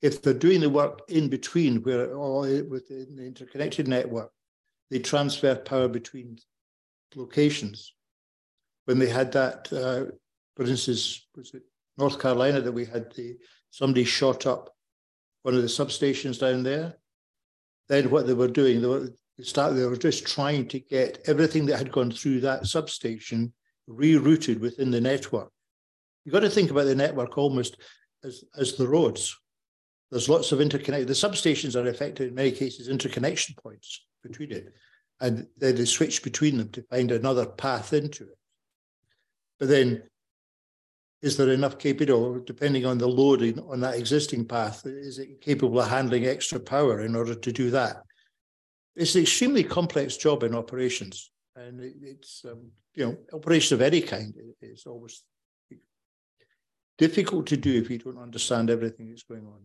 If 0.00 0.22
they're 0.22 0.34
doing 0.34 0.60
the 0.60 0.70
work 0.70 1.02
in 1.08 1.28
between, 1.28 1.82
where 1.82 2.16
within 2.64 3.16
the 3.16 3.26
interconnected 3.26 3.88
network, 3.88 4.30
they 4.90 4.98
transfer 4.98 5.54
power 5.54 5.88
between 5.88 6.38
locations 7.14 7.92
when 8.84 8.98
they 8.98 9.08
had 9.08 9.32
that, 9.32 9.72
uh, 9.72 10.12
for 10.56 10.64
instance, 10.68 11.26
was 11.36 11.54
it 11.54 11.62
North 11.98 12.20
Carolina 12.20 12.60
that 12.60 12.72
we 12.72 12.84
had 12.84 13.12
the 13.14 13.36
somebody 13.70 14.04
shot 14.04 14.46
up 14.46 14.70
one 15.42 15.54
of 15.54 15.62
the 15.62 15.68
substations 15.68 16.38
down 16.38 16.62
there. 16.62 16.96
Then 17.88 18.10
what 18.10 18.26
they 18.26 18.34
were 18.34 18.48
doing, 18.48 18.80
they 18.80 18.86
were 18.86 19.08
started, 19.40 19.74
they 19.74 19.86
were 19.86 19.96
just 19.96 20.26
trying 20.26 20.68
to 20.68 20.78
get 20.78 21.18
everything 21.26 21.66
that 21.66 21.78
had 21.78 21.92
gone 21.92 22.10
through 22.10 22.40
that 22.40 22.66
substation 22.66 23.52
rerouted 23.88 24.60
within 24.60 24.90
the 24.90 25.00
network. 25.00 25.50
You've 26.24 26.32
got 26.32 26.40
to 26.40 26.50
think 26.50 26.70
about 26.70 26.84
the 26.84 26.94
network 26.94 27.36
almost 27.36 27.76
as, 28.22 28.44
as 28.56 28.76
the 28.76 28.86
roads. 28.86 29.36
There's 30.10 30.28
lots 30.28 30.52
of 30.52 30.60
interconnect. 30.60 31.06
The 31.06 31.14
substations 31.14 31.74
are 31.74 31.88
effective 31.88 32.28
in 32.28 32.34
many 32.34 32.52
cases 32.52 32.88
interconnection 32.88 33.56
points 33.60 34.04
between 34.22 34.52
it, 34.52 34.72
and 35.20 35.48
then 35.56 35.74
they 35.74 35.84
switch 35.84 36.22
between 36.22 36.58
them 36.58 36.68
to 36.70 36.82
find 36.82 37.10
another 37.10 37.46
path 37.46 37.92
into 37.92 38.24
it. 38.24 38.38
But 39.58 39.68
then, 39.68 40.02
is 41.22 41.36
there 41.36 41.50
enough 41.50 41.78
capable, 41.78 42.40
depending 42.40 42.84
on 42.84 42.98
the 42.98 43.06
loading 43.06 43.60
on 43.60 43.80
that 43.80 43.96
existing 43.96 44.44
path, 44.44 44.84
is 44.84 45.18
it 45.18 45.40
capable 45.40 45.80
of 45.80 45.88
handling 45.88 46.26
extra 46.26 46.58
power 46.58 47.00
in 47.00 47.14
order 47.14 47.34
to 47.34 47.52
do 47.52 47.70
that? 47.70 48.02
It's 48.96 49.14
an 49.14 49.22
extremely 49.22 49.62
complex 49.62 50.16
job 50.16 50.42
in 50.42 50.54
operations, 50.54 51.30
and 51.56 51.80
it's 51.80 52.44
um, 52.44 52.70
you 52.94 53.06
know 53.06 53.16
operation 53.32 53.74
of 53.76 53.82
any 53.82 54.00
kind 54.00 54.34
is 54.60 54.84
always 54.84 55.22
difficult 56.98 57.46
to 57.46 57.56
do 57.56 57.80
if 57.80 57.90
you 57.90 57.98
don't 57.98 58.18
understand 58.18 58.68
everything 58.68 59.08
that's 59.08 59.22
going 59.22 59.46
on. 59.46 59.60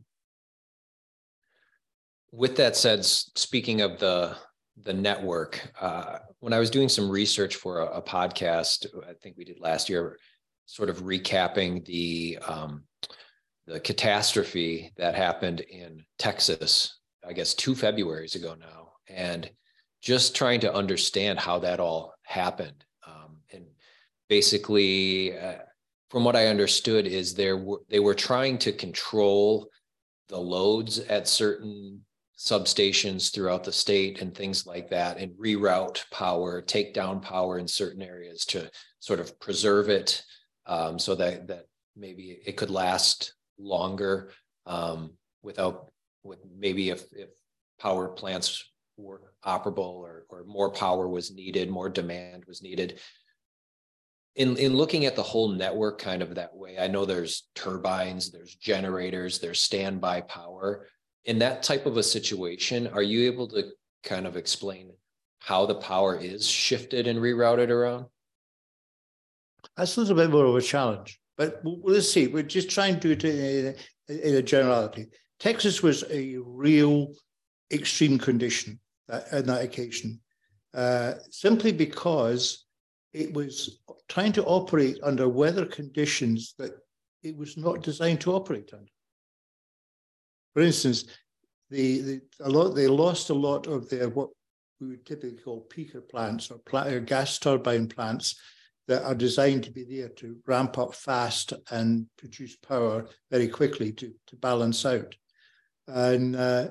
With 2.31 2.55
that 2.57 2.75
said, 2.75 3.03
speaking 3.03 3.81
of 3.81 3.99
the 3.99 4.37
the 4.83 4.93
network. 4.93 5.71
Uh, 5.79 6.19
when 6.39 6.53
I 6.53 6.59
was 6.59 6.69
doing 6.69 6.89
some 6.89 7.09
research 7.09 7.55
for 7.55 7.79
a, 7.79 7.97
a, 7.97 8.01
podcast, 8.01 8.85
I 9.07 9.13
think 9.21 9.35
we 9.37 9.45
did 9.45 9.59
last 9.59 9.89
year, 9.89 10.17
sort 10.65 10.89
of 10.89 11.03
recapping 11.03 11.85
the 11.85 12.37
um, 12.47 12.83
the 13.65 13.79
catastrophe 13.79 14.93
that 14.97 15.15
happened 15.15 15.59
in 15.61 16.03
Texas, 16.17 16.99
I 17.27 17.33
guess 17.33 17.53
two 17.53 17.73
Februarys 17.73 18.35
ago 18.35 18.55
now, 18.57 18.93
and 19.09 19.49
just 20.01 20.35
trying 20.35 20.61
to 20.61 20.73
understand 20.73 21.39
how 21.39 21.59
that 21.59 21.79
all 21.79 22.13
happened. 22.23 22.85
Um, 23.05 23.41
and 23.51 23.65
basically, 24.29 25.37
uh, 25.37 25.57
from 26.09 26.23
what 26.23 26.37
I 26.37 26.47
understood, 26.47 27.07
is 27.07 27.33
there 27.33 27.57
were, 27.57 27.81
they 27.89 27.99
were 27.99 28.15
trying 28.15 28.57
to 28.59 28.71
control 28.71 29.69
the 30.29 30.37
loads 30.37 30.99
at 30.99 31.27
certain 31.27 32.05
substations 32.37 33.33
throughout 33.33 33.63
the 33.63 33.71
state 33.71 34.21
and 34.21 34.35
things 34.35 34.67
like 34.67 34.89
that 34.89 35.17
and 35.17 35.31
reroute 35.33 36.03
power 36.11 36.61
take 36.61 36.93
down 36.93 37.19
power 37.19 37.57
in 37.57 37.67
certain 37.67 38.03
areas 38.03 38.45
to 38.45 38.69
sort 38.99 39.19
of 39.19 39.39
preserve 39.39 39.89
it 39.89 40.21
um, 40.67 40.99
so 40.99 41.15
that 41.15 41.47
that 41.47 41.65
maybe 41.95 42.39
it 42.45 42.55
could 42.55 42.69
last 42.69 43.33
longer 43.57 44.31
um, 44.67 45.11
without 45.41 45.91
with 46.23 46.37
maybe 46.59 46.89
if, 46.89 47.05
if 47.13 47.29
power 47.79 48.07
plants 48.09 48.63
were 48.97 49.33
operable 49.43 49.95
or, 49.95 50.25
or 50.29 50.43
more 50.45 50.71
power 50.71 51.07
was 51.07 51.33
needed 51.33 51.69
more 51.69 51.89
demand 51.89 52.45
was 52.47 52.61
needed. 52.61 52.99
In, 54.35 54.55
in 54.57 54.75
looking 54.75 55.05
at 55.05 55.15
the 55.15 55.23
whole 55.23 55.49
network 55.49 55.99
kind 55.99 56.21
of 56.21 56.35
that 56.35 56.55
way 56.55 56.77
i 56.77 56.85
know 56.85 57.05
there's 57.05 57.47
turbines 57.55 58.31
there's 58.31 58.53
generators 58.53 59.39
there's 59.39 59.59
standby 59.59 60.21
power 60.21 60.85
in 61.27 61.39
that 61.39 61.61
type 61.61 61.85
of 61.85 61.97
a 61.97 62.03
situation, 62.03 62.87
are 62.87 63.03
you 63.03 63.27
able 63.27 63.47
to 63.49 63.69
kind 64.03 64.25
of 64.25 64.37
explain 64.37 64.91
how 65.39 65.65
the 65.65 65.75
power 65.75 66.17
is 66.17 66.47
shifted 66.47 67.05
and 67.05 67.19
rerouted 67.19 67.69
around? 67.69 68.05
That's 69.75 69.97
a 69.97 69.99
little 69.99 70.15
bit 70.15 70.31
more 70.31 70.45
of 70.45 70.55
a 70.55 70.61
challenge. 70.61 71.19
But 71.37 71.61
let's 71.63 72.09
see. 72.09 72.27
We're 72.27 72.43
just 72.43 72.69
trying 72.69 72.99
to 73.01 73.15
do 73.15 73.29
it 73.29 73.77
in, 74.07 74.17
in 74.17 74.35
a 74.35 74.41
generality. 74.41 75.07
Texas 75.39 75.83
was 75.83 76.03
a 76.09 76.37
real 76.37 77.13
extreme 77.71 78.17
condition 78.17 78.79
on 79.09 79.43
that 79.43 79.63
occasion, 79.63 80.19
uh, 80.73 81.15
simply 81.29 81.71
because 81.71 82.65
it 83.13 83.33
was 83.33 83.81
trying 84.07 84.31
to 84.31 84.45
operate 84.45 84.97
under 85.03 85.27
weather 85.27 85.65
conditions 85.65 86.55
that 86.57 86.71
it 87.21 87.35
was 87.35 87.57
not 87.57 87.83
designed 87.83 88.21
to 88.21 88.33
operate 88.33 88.71
under. 88.73 88.91
For 90.57 90.63
instance, 90.63 91.05
the, 91.69 92.01
the 92.01 92.21
a 92.39 92.49
lot 92.49 92.69
they 92.69 92.87
lost 92.87 93.29
a 93.29 93.33
lot 93.35 93.67
of 93.67 93.87
their 93.89 94.09
what 94.09 94.29
we 94.81 94.87
would 94.87 95.05
typically 95.05 95.37
call 95.37 95.67
peaker 95.69 96.01
plants 96.09 96.49
or, 96.49 96.57
plant, 96.57 96.91
or 96.91 96.99
gas 96.99 97.37
turbine 97.37 97.87
plants 97.87 98.41
that 98.87 99.03
are 99.03 99.13
designed 99.13 99.65
to 99.65 99.71
be 99.71 99.83
there 99.83 100.09
to 100.09 100.35
ramp 100.47 100.79
up 100.79 100.95
fast 100.95 101.53
and 101.69 102.07
produce 102.17 102.55
power 102.55 103.05
very 103.29 103.47
quickly 103.47 103.91
to, 103.91 104.11
to 104.25 104.35
balance 104.37 104.83
out. 104.83 105.13
And 105.87 106.35
uh, 106.35 106.69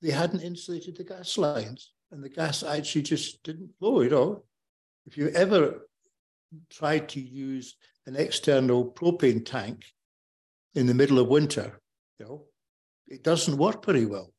they 0.00 0.10
hadn't 0.10 0.40
insulated 0.40 0.96
the 0.96 1.04
gas 1.04 1.36
lines, 1.36 1.92
and 2.12 2.24
the 2.24 2.30
gas 2.30 2.62
actually 2.62 3.02
just 3.02 3.42
didn't 3.42 3.76
flow 3.78 4.00
at 4.00 4.14
all. 4.14 4.46
If 5.04 5.18
you 5.18 5.28
ever 5.34 5.86
tried 6.70 7.10
to 7.10 7.20
use 7.20 7.76
an 8.06 8.16
external 8.16 8.90
propane 8.90 9.44
tank 9.44 9.84
in 10.74 10.86
the 10.86 10.94
middle 10.94 11.18
of 11.18 11.28
winter, 11.28 11.78
you 12.18 12.24
know, 12.24 12.46
it 13.08 13.22
doesn't 13.22 13.56
work 13.56 13.84
very 13.84 14.06
well. 14.06 14.32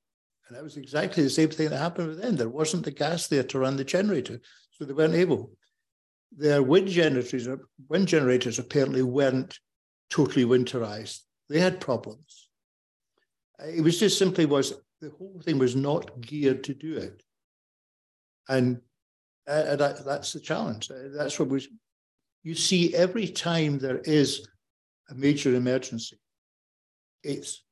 And 0.47 0.57
that 0.57 0.63
was 0.63 0.77
exactly 0.77 1.23
the 1.23 1.29
same 1.29 1.49
thing 1.49 1.69
that 1.69 1.77
happened 1.77 2.07
with 2.07 2.21
them. 2.21 2.35
There 2.35 2.49
wasn't 2.49 2.85
the 2.85 2.91
gas 2.91 3.27
there 3.27 3.43
to 3.43 3.59
run 3.59 3.75
the 3.75 3.83
generator, 3.83 4.39
so 4.71 4.85
they 4.85 4.93
weren't 4.93 5.15
able. 5.15 5.51
Their 6.35 6.63
wind 6.63 6.87
generators, 6.87 7.47
wind 7.89 8.07
generators 8.07 8.59
apparently 8.59 9.01
weren't 9.01 9.59
totally 10.09 10.45
winterized. 10.45 11.21
They 11.49 11.59
had 11.59 11.81
problems. 11.81 12.49
It 13.59 13.83
was 13.83 13.99
just 13.99 14.17
simply 14.17 14.45
was 14.45 14.73
the 15.01 15.09
whole 15.09 15.41
thing 15.43 15.57
was 15.57 15.75
not 15.75 16.21
geared 16.21 16.63
to 16.65 16.73
do 16.73 16.97
it, 16.97 17.23
and 18.47 18.81
uh, 19.47 19.75
that, 19.75 20.05
that's 20.05 20.33
the 20.33 20.39
challenge. 20.39 20.91
Uh, 20.91 21.09
that's 21.13 21.39
what 21.39 21.49
we 21.49 21.67
you 22.43 22.53
see 22.55 22.95
every 22.95 23.27
time 23.27 23.79
there 23.79 23.99
is 23.99 24.47
a 25.09 25.15
major 25.15 25.55
emergency. 25.55 26.19
It's 27.23 27.63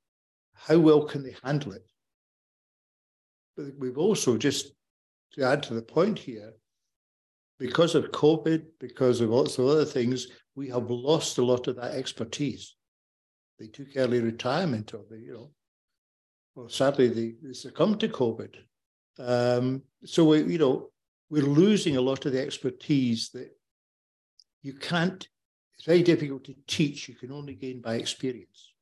how 0.56 0.80
well 0.80 1.06
can 1.06 1.24
they 1.24 1.36
handle 1.44 1.74
it? 1.74 1.86
But 3.56 3.68
we've 3.78 3.98
also 3.98 4.38
just 4.38 4.72
to 5.34 5.44
add 5.44 5.64
to 5.64 5.74
the 5.74 5.82
point 5.82 6.18
here, 6.18 6.54
because 7.60 7.96
of 7.96 8.12
COVID, 8.12 8.66
because 8.80 9.22
of 9.22 9.30
lots 9.30 9.58
of 9.58 9.68
other 9.68 9.86
things, 9.86 10.28
we 10.56 10.68
have 10.70 10.90
lost 10.90 11.38
a 11.38 11.46
lot 11.46 11.68
of 11.68 11.76
that 11.78 11.94
expertise. 11.94 12.76
They 13.60 13.68
took 13.68 13.88
early 13.96 14.20
retirement, 14.20 14.94
or 14.94 15.04
they, 15.10 15.18
you 15.18 15.34
know, 15.34 15.52
well, 16.56 16.70
sadly 16.70 17.08
they, 17.10 17.36
they 17.42 17.54
succumbed 17.54 18.00
to 18.02 18.10
COVID. 18.10 18.56
Um, 19.20 19.84
so 20.04 20.26
we, 20.26 20.44
you 20.44 20.58
know, 20.58 20.90
we're 21.30 21.44
losing 21.44 21.98
a 21.98 22.02
lot 22.02 22.26
of 22.26 22.34
the 22.34 22.42
expertise 22.42 23.30
that 23.34 23.50
you 24.62 24.74
can't. 24.74 25.28
It's 25.76 25.86
very 25.86 26.04
difficult 26.04 26.46
to 26.46 26.56
teach. 26.68 27.08
You 27.08 27.16
can 27.16 27.32
only 27.32 27.56
gain 27.56 27.82
by 27.82 27.96
experience. 27.96 28.74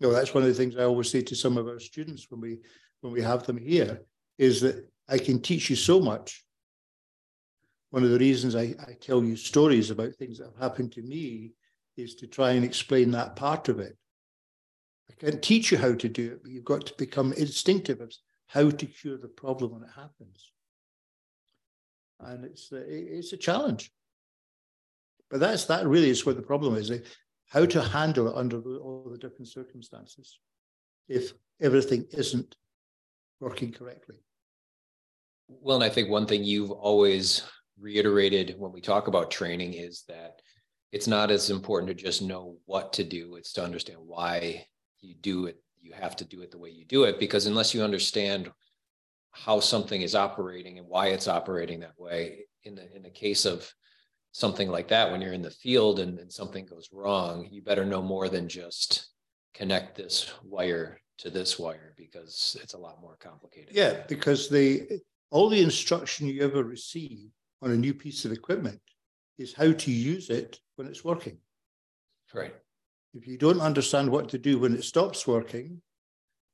You 0.00 0.08
know, 0.08 0.14
that's 0.14 0.32
one 0.32 0.42
of 0.42 0.48
the 0.48 0.54
things 0.54 0.76
I 0.76 0.84
always 0.84 1.10
say 1.10 1.20
to 1.20 1.36
some 1.36 1.58
of 1.58 1.68
our 1.68 1.78
students 1.78 2.26
when 2.30 2.40
we 2.40 2.58
when 3.02 3.12
we 3.12 3.22
have 3.22 3.44
them 3.44 3.58
here 3.58 4.00
is 4.38 4.60
that 4.62 4.90
I 5.08 5.18
can 5.18 5.40
teach 5.40 5.70
you 5.70 5.76
so 5.76 6.00
much. 6.00 6.44
One 7.90 8.04
of 8.04 8.10
the 8.10 8.18
reasons 8.18 8.56
I, 8.56 8.74
I 8.86 8.96
tell 9.00 9.22
you 9.22 9.36
stories 9.36 9.90
about 9.90 10.14
things 10.14 10.38
that 10.38 10.46
have 10.46 10.70
happened 10.70 10.92
to 10.92 11.02
me 11.02 11.52
is 11.96 12.14
to 12.16 12.26
try 12.26 12.52
and 12.52 12.64
explain 12.64 13.10
that 13.10 13.36
part 13.36 13.68
of 13.68 13.78
it. 13.78 13.96
I 15.10 15.14
can't 15.14 15.42
teach 15.42 15.72
you 15.72 15.78
how 15.78 15.94
to 15.94 16.08
do 16.08 16.32
it, 16.32 16.42
but 16.42 16.52
you've 16.52 16.64
got 16.64 16.86
to 16.86 16.94
become 16.96 17.32
instinctive 17.32 18.00
of 18.00 18.12
how 18.46 18.70
to 18.70 18.86
cure 18.86 19.18
the 19.18 19.28
problem 19.28 19.72
when 19.72 19.82
it 19.82 19.90
happens. 19.94 20.52
And 22.20 22.44
it's 22.44 22.70
it's 22.72 23.32
a 23.32 23.36
challenge. 23.36 23.90
But 25.30 25.40
that's 25.40 25.66
that 25.66 25.86
really 25.86 26.10
is 26.10 26.24
what 26.24 26.36
the 26.36 26.42
problem 26.42 26.76
is? 26.76 26.90
How 27.50 27.66
to 27.66 27.82
handle 27.82 28.28
it 28.28 28.36
under 28.36 28.60
all 28.78 29.08
the 29.10 29.18
different 29.18 29.48
circumstances. 29.48 30.38
If 31.08 31.32
everything 31.60 32.06
isn't 32.12 32.56
working 33.40 33.72
correctly. 33.72 34.16
Well, 35.48 35.76
and 35.76 35.84
I 35.84 35.90
think 35.90 36.08
one 36.08 36.26
thing 36.26 36.44
you've 36.44 36.70
always 36.70 37.42
reiterated 37.78 38.54
when 38.56 38.72
we 38.72 38.80
talk 38.80 39.08
about 39.08 39.30
training 39.30 39.74
is 39.74 40.04
that 40.08 40.40
it's 40.92 41.08
not 41.08 41.30
as 41.30 41.50
important 41.50 41.88
to 41.88 42.04
just 42.04 42.22
know 42.22 42.56
what 42.66 42.92
to 42.94 43.04
do, 43.04 43.34
it's 43.34 43.52
to 43.54 43.64
understand 43.64 43.98
why 44.00 44.64
you 45.00 45.14
do 45.16 45.46
it. 45.46 45.60
You 45.80 45.92
have 45.92 46.14
to 46.16 46.24
do 46.24 46.42
it 46.42 46.52
the 46.52 46.58
way 46.58 46.70
you 46.70 46.84
do 46.84 47.04
it 47.04 47.18
because 47.18 47.46
unless 47.46 47.74
you 47.74 47.82
understand 47.82 48.50
how 49.32 49.60
something 49.60 50.02
is 50.02 50.14
operating 50.14 50.78
and 50.78 50.86
why 50.86 51.08
it's 51.08 51.26
operating 51.26 51.80
that 51.80 51.98
way, 51.98 52.44
in 52.64 52.74
the 52.74 52.94
in 52.94 53.02
the 53.02 53.10
case 53.10 53.44
of 53.44 53.72
something 54.32 54.68
like 54.68 54.88
that, 54.88 55.10
when 55.10 55.20
you're 55.20 55.32
in 55.32 55.42
the 55.42 55.50
field 55.50 56.00
and, 56.00 56.18
and 56.18 56.32
something 56.32 56.66
goes 56.66 56.88
wrong, 56.92 57.48
you 57.50 57.62
better 57.62 57.84
know 57.84 58.02
more 58.02 58.28
than 58.28 58.48
just 58.48 59.08
connect 59.54 59.96
this 59.96 60.32
wire 60.44 61.00
to 61.18 61.30
this 61.30 61.58
wire 61.58 61.94
because 61.96 62.56
it's 62.62 62.74
a 62.74 62.78
lot 62.78 63.00
more 63.00 63.16
complicated. 63.20 63.74
Yeah, 63.74 64.02
because 64.08 64.48
the 64.48 65.00
all 65.30 65.48
the 65.48 65.62
instruction 65.62 66.26
you 66.26 66.42
ever 66.42 66.64
receive 66.64 67.28
on 67.62 67.70
a 67.70 67.76
new 67.76 67.94
piece 67.94 68.24
of 68.24 68.32
equipment 68.32 68.80
is 69.38 69.54
how 69.54 69.72
to 69.72 69.90
use 69.90 70.30
it 70.30 70.58
when 70.76 70.88
it's 70.88 71.04
working. 71.04 71.38
Right. 72.34 72.54
If 73.14 73.26
you 73.26 73.36
don't 73.36 73.60
understand 73.60 74.10
what 74.10 74.28
to 74.30 74.38
do 74.38 74.58
when 74.58 74.74
it 74.74 74.84
stops 74.84 75.26
working, 75.26 75.82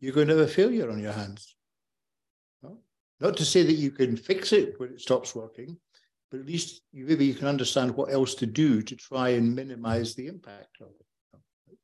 you're 0.01 0.15
going 0.15 0.29
to 0.29 0.37
have 0.37 0.47
a 0.47 0.51
failure 0.51 0.91
on 0.91 1.01
your 1.01 1.13
hands. 1.13 1.57
Not 3.19 3.37
to 3.39 3.45
say 3.45 3.63
that 3.63 3.73
you 3.73 3.91
can 3.91 4.17
fix 4.17 4.53
it 4.53 4.79
when 4.79 4.91
it 4.91 5.01
stops 5.01 5.35
working, 5.35 5.79
but 6.37 6.43
at 6.43 6.47
least 6.47 6.83
you, 6.93 7.07
maybe 7.07 7.25
you 7.25 7.35
can 7.35 7.49
understand 7.49 7.97
what 7.97 8.13
else 8.13 8.35
to 8.35 8.47
do 8.47 8.83
to 8.83 8.97
try 8.97 9.31
and 9.31 9.55
minimize 9.55 10.15
the 10.15 10.27
impact 10.27 10.77
of 10.81 10.89
it. 10.89 11.79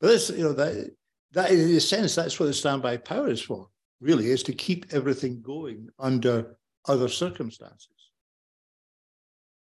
But 0.00 0.08
that's 0.08 0.30
you 0.30 0.42
know 0.42 0.52
that 0.54 0.90
that 1.32 1.50
in 1.50 1.76
a 1.76 1.80
sense, 1.80 2.14
that's 2.14 2.40
what 2.40 2.46
the 2.46 2.52
standby 2.52 2.98
power 2.98 3.28
is 3.28 3.40
for, 3.40 3.68
really, 4.00 4.30
is 4.30 4.42
to 4.44 4.52
keep 4.52 4.86
everything 4.90 5.42
going 5.42 5.88
under 5.98 6.56
other 6.86 7.08
circumstances. 7.08 7.88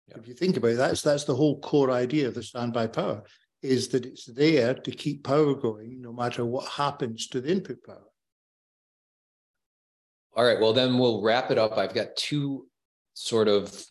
Yeah. 0.07 0.17
If 0.17 0.27
you 0.27 0.33
think 0.33 0.57
about 0.57 0.71
it, 0.71 0.77
that's 0.77 1.01
that's 1.01 1.25
the 1.25 1.35
whole 1.35 1.59
core 1.59 1.91
idea 1.91 2.27
of 2.27 2.33
the 2.33 2.43
standby 2.43 2.87
power, 2.87 3.23
is 3.61 3.87
that 3.89 4.05
it's 4.05 4.25
there 4.25 4.73
to 4.73 4.91
keep 4.91 5.23
power 5.23 5.53
going 5.53 6.01
no 6.01 6.11
matter 6.11 6.43
what 6.43 6.67
happens 6.67 7.27
to 7.27 7.41
the 7.41 7.51
input 7.51 7.83
power. 7.83 8.09
All 10.35 10.43
right, 10.43 10.59
well, 10.59 10.73
then 10.73 10.97
we'll 10.97 11.21
wrap 11.21 11.51
it 11.51 11.59
up. 11.59 11.77
I've 11.77 11.93
got 11.93 12.15
two 12.15 12.67
sort 13.13 13.47
of 13.47 13.85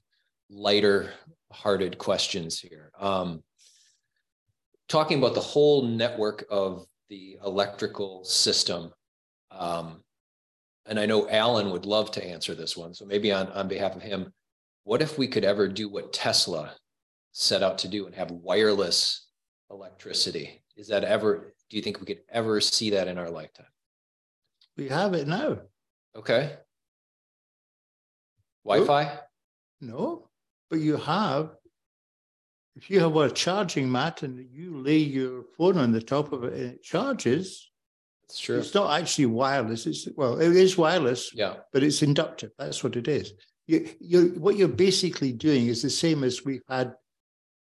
lighter 0.52 1.10
hearted 1.50 1.98
questions 1.98 2.58
here. 2.58 2.90
Um, 2.98 3.42
talking 4.88 5.18
about 5.18 5.34
the 5.34 5.40
whole 5.40 5.82
network 5.82 6.44
of 6.50 6.86
the 7.08 7.38
electrical 7.44 8.24
system. 8.24 8.92
Um, 9.50 10.02
and 10.86 10.98
I 10.98 11.06
know 11.06 11.28
Alan 11.28 11.70
would 11.70 11.86
love 11.86 12.10
to 12.12 12.24
answer 12.24 12.54
this 12.54 12.76
one. 12.76 12.92
So 12.94 13.04
maybe 13.04 13.32
on, 13.32 13.48
on 13.48 13.68
behalf 13.68 13.96
of 13.96 14.02
him, 14.02 14.32
what 14.84 15.02
if 15.02 15.16
we 15.16 15.28
could 15.28 15.44
ever 15.44 15.68
do 15.68 15.88
what 15.88 16.12
Tesla 16.12 16.74
set 17.32 17.62
out 17.62 17.78
to 17.78 17.88
do 17.88 18.06
and 18.06 18.14
have 18.14 18.30
wireless 18.30 19.28
electricity? 19.70 20.62
Is 20.76 20.88
that 20.88 21.04
ever, 21.04 21.54
do 21.70 21.76
you 21.76 21.82
think 21.82 22.00
we 22.00 22.06
could 22.06 22.22
ever 22.30 22.60
see 22.60 22.90
that 22.90 23.08
in 23.08 23.18
our 23.18 23.30
lifetime? 23.30 23.66
We 24.76 24.88
have 24.88 25.14
it 25.14 25.28
now. 25.28 25.58
Okay. 26.16 26.56
Wi 28.64 28.86
Fi? 28.86 29.18
No, 29.80 30.28
but 30.72 30.80
you 30.80 30.96
have 30.96 31.50
if 32.74 32.88
you 32.88 32.98
have 33.00 33.14
a 33.14 33.30
charging 33.30 33.92
mat 33.92 34.22
and 34.22 34.48
you 34.50 34.78
lay 34.78 34.96
your 34.96 35.42
phone 35.58 35.76
on 35.76 35.92
the 35.92 36.00
top 36.00 36.32
of 36.32 36.44
it 36.44 36.54
and 36.54 36.70
it 36.72 36.82
charges, 36.82 37.70
it's 38.24 38.38
true. 38.40 38.58
It's 38.58 38.72
not 38.72 38.98
actually 38.98 39.26
wireless. 39.26 39.86
It's 39.86 40.08
well, 40.16 40.40
it 40.40 40.56
is 40.56 40.78
wireless, 40.78 41.30
yeah, 41.34 41.56
but 41.74 41.82
it's 41.82 42.02
inductive. 42.02 42.52
That's 42.58 42.82
what 42.82 42.96
it 42.96 43.06
is. 43.06 43.34
You, 43.66 43.86
you, 44.00 44.20
what 44.38 44.56
you're 44.56 44.68
basically 44.68 45.34
doing 45.34 45.66
is 45.66 45.82
the 45.82 45.90
same 45.90 46.24
as 46.24 46.42
we've 46.42 46.64
had 46.66 46.94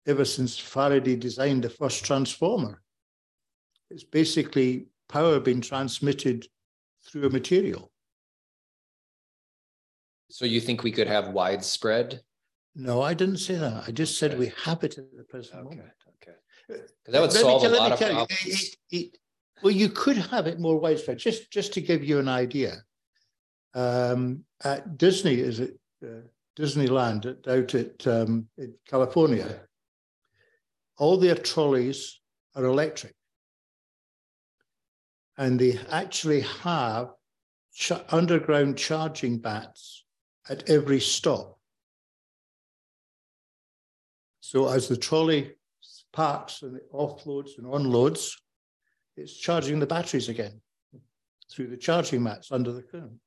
ever 0.06 0.26
since 0.26 0.58
Faraday 0.58 1.16
designed 1.16 1.64
the 1.64 1.70
first 1.70 2.04
transformer. 2.04 2.82
It's 3.88 4.04
basically 4.04 4.88
power 5.08 5.40
being 5.40 5.62
transmitted 5.62 6.46
through 7.08 7.28
a 7.28 7.30
material. 7.30 7.90
So 10.28 10.44
you 10.44 10.60
think 10.60 10.82
we 10.82 10.92
could 10.92 11.08
have 11.08 11.30
widespread 11.30 12.20
no, 12.74 13.02
I 13.02 13.14
didn't 13.14 13.38
say 13.38 13.56
that. 13.56 13.84
I 13.86 13.90
just 13.90 14.18
said 14.18 14.32
okay. 14.32 14.40
we 14.40 14.52
have 14.64 14.84
it 14.84 14.98
at 14.98 15.04
the 15.16 15.24
present 15.24 15.66
okay. 15.66 15.76
moment. 15.76 15.92
Okay. 16.22 16.36
Because 16.68 16.90
that 17.08 17.20
would 17.20 17.32
let 17.32 17.40
solve 17.40 17.64
a 17.64 17.68
lot 17.68 17.92
of 17.92 17.98
problems. 17.98 18.28
It, 18.46 18.76
it, 18.90 19.18
well, 19.62 19.72
you 19.72 19.88
could 19.88 20.16
have 20.16 20.46
it 20.46 20.60
more 20.60 20.78
widespread. 20.78 21.18
Just 21.18 21.50
just 21.50 21.72
to 21.74 21.80
give 21.80 22.04
you 22.04 22.18
an 22.18 22.28
idea, 22.28 22.76
um, 23.74 24.44
at 24.62 24.96
Disney 24.96 25.34
is 25.34 25.60
it 25.60 25.78
uh, 26.04 26.22
Disneyland 26.58 27.26
out 27.48 27.74
at 27.74 28.06
um, 28.06 28.48
in 28.56 28.74
California, 28.88 29.60
all 30.98 31.16
their 31.16 31.34
trolleys 31.34 32.20
are 32.54 32.64
electric. 32.64 33.14
And 35.38 35.58
they 35.58 35.78
actually 35.90 36.40
have 36.40 37.12
ch- 37.74 37.92
underground 38.10 38.76
charging 38.76 39.38
bats 39.38 40.04
at 40.48 40.68
every 40.68 41.00
stop. 41.00 41.58
So 44.50 44.66
as 44.66 44.88
the 44.88 44.96
trolley 44.96 45.52
parks 46.12 46.62
and 46.62 46.74
it 46.74 46.92
offloads 46.92 47.56
and 47.58 47.72
unloads, 47.72 48.36
it's 49.16 49.36
charging 49.36 49.78
the 49.78 49.86
batteries 49.86 50.28
again 50.28 50.60
through 51.52 51.68
the 51.68 51.76
charging 51.76 52.24
mats 52.24 52.50
under 52.50 52.72
the 52.72 52.82
crown. 52.82 53.20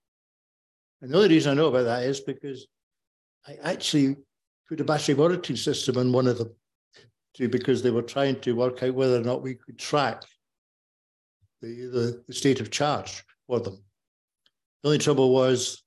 And 1.01 1.13
the 1.13 1.15
only 1.15 1.29
reason 1.29 1.53
I 1.53 1.55
know 1.55 1.69
about 1.69 1.83
that 1.83 2.03
is 2.03 2.19
because 2.19 2.67
I 3.47 3.55
actually 3.63 4.17
put 4.67 4.81
a 4.81 4.83
battery 4.83 5.15
monitoring 5.15 5.55
system 5.55 5.97
on 5.97 6.12
one 6.12 6.27
of 6.27 6.39
them 6.39 6.53
to, 7.36 7.47
because 7.47 7.81
they 7.81 7.91
were 7.91 8.01
trying 8.01 8.41
to 8.41 8.51
work 8.51 8.83
out 8.83 8.93
whether 8.93 9.15
or 9.15 9.23
not 9.23 9.41
we 9.41 9.55
could 9.55 9.79
track 9.79 10.23
the, 11.62 11.86
the, 11.86 12.23
the 12.27 12.33
state 12.33 12.59
of 12.59 12.69
charge 12.69 13.23
for 13.47 13.62
them. 13.62 13.81
The 14.81 14.89
only 14.89 14.99
trouble 14.99 15.33
was 15.33 15.86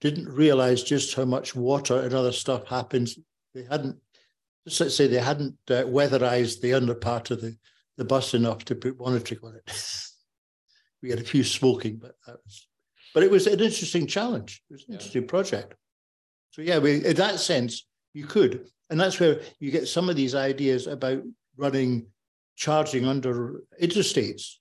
didn't 0.00 0.30
realize 0.30 0.82
just 0.82 1.14
how 1.14 1.26
much 1.26 1.54
water 1.54 2.00
and 2.00 2.14
other 2.14 2.32
stuff 2.32 2.66
happens. 2.66 3.18
They 3.54 3.64
hadn't, 3.64 3.98
just 4.66 4.80
let's 4.80 4.96
say 4.96 5.06
they 5.06 5.18
hadn't 5.18 5.56
uh, 5.70 5.84
weatherized 5.84 6.60
the 6.60 6.74
under 6.74 6.94
part 6.94 7.30
of 7.30 7.40
the, 7.40 7.56
the 7.96 8.04
bus 8.04 8.34
enough 8.34 8.64
to 8.66 8.74
put 8.74 8.98
monitoring 8.98 9.40
on 9.44 9.56
it. 9.56 9.70
we 11.02 11.10
had 11.10 11.20
a 11.20 11.24
few 11.24 11.44
smoking, 11.44 11.96
but 11.96 12.14
that 12.26 12.36
was, 12.44 12.66
but 13.12 13.22
it 13.22 13.30
was 13.30 13.46
an 13.46 13.60
interesting 13.60 14.06
challenge. 14.06 14.62
It 14.70 14.74
was 14.74 14.82
an 14.82 14.86
yeah. 14.88 14.94
interesting 14.94 15.26
project. 15.26 15.74
So 16.50 16.62
yeah, 16.62 16.78
we, 16.78 17.04
in 17.04 17.16
that 17.16 17.40
sense, 17.40 17.86
you 18.14 18.26
could, 18.26 18.66
and 18.90 18.98
that's 18.98 19.20
where 19.20 19.40
you 19.58 19.70
get 19.70 19.88
some 19.88 20.08
of 20.08 20.16
these 20.16 20.34
ideas 20.34 20.86
about 20.86 21.22
running 21.56 22.06
charging 22.56 23.06
under 23.06 23.62
interstates. 23.82 24.54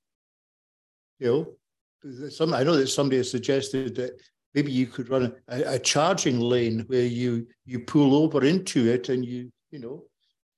You 1.19 1.55
know, 2.03 2.29
some 2.29 2.53
I 2.53 2.63
know 2.63 2.75
that 2.75 2.87
somebody 2.87 3.17
has 3.17 3.31
suggested 3.31 3.95
that 3.95 4.19
maybe 4.53 4.71
you 4.71 4.87
could 4.87 5.09
run 5.09 5.33
a, 5.47 5.75
a 5.75 5.79
charging 5.79 6.39
lane 6.39 6.83
where 6.87 7.05
you 7.05 7.47
you 7.65 7.79
pull 7.79 8.15
over 8.15 8.43
into 8.43 8.89
it 8.89 9.09
and 9.09 9.23
you 9.23 9.51
you 9.73 9.79
know 9.79 10.03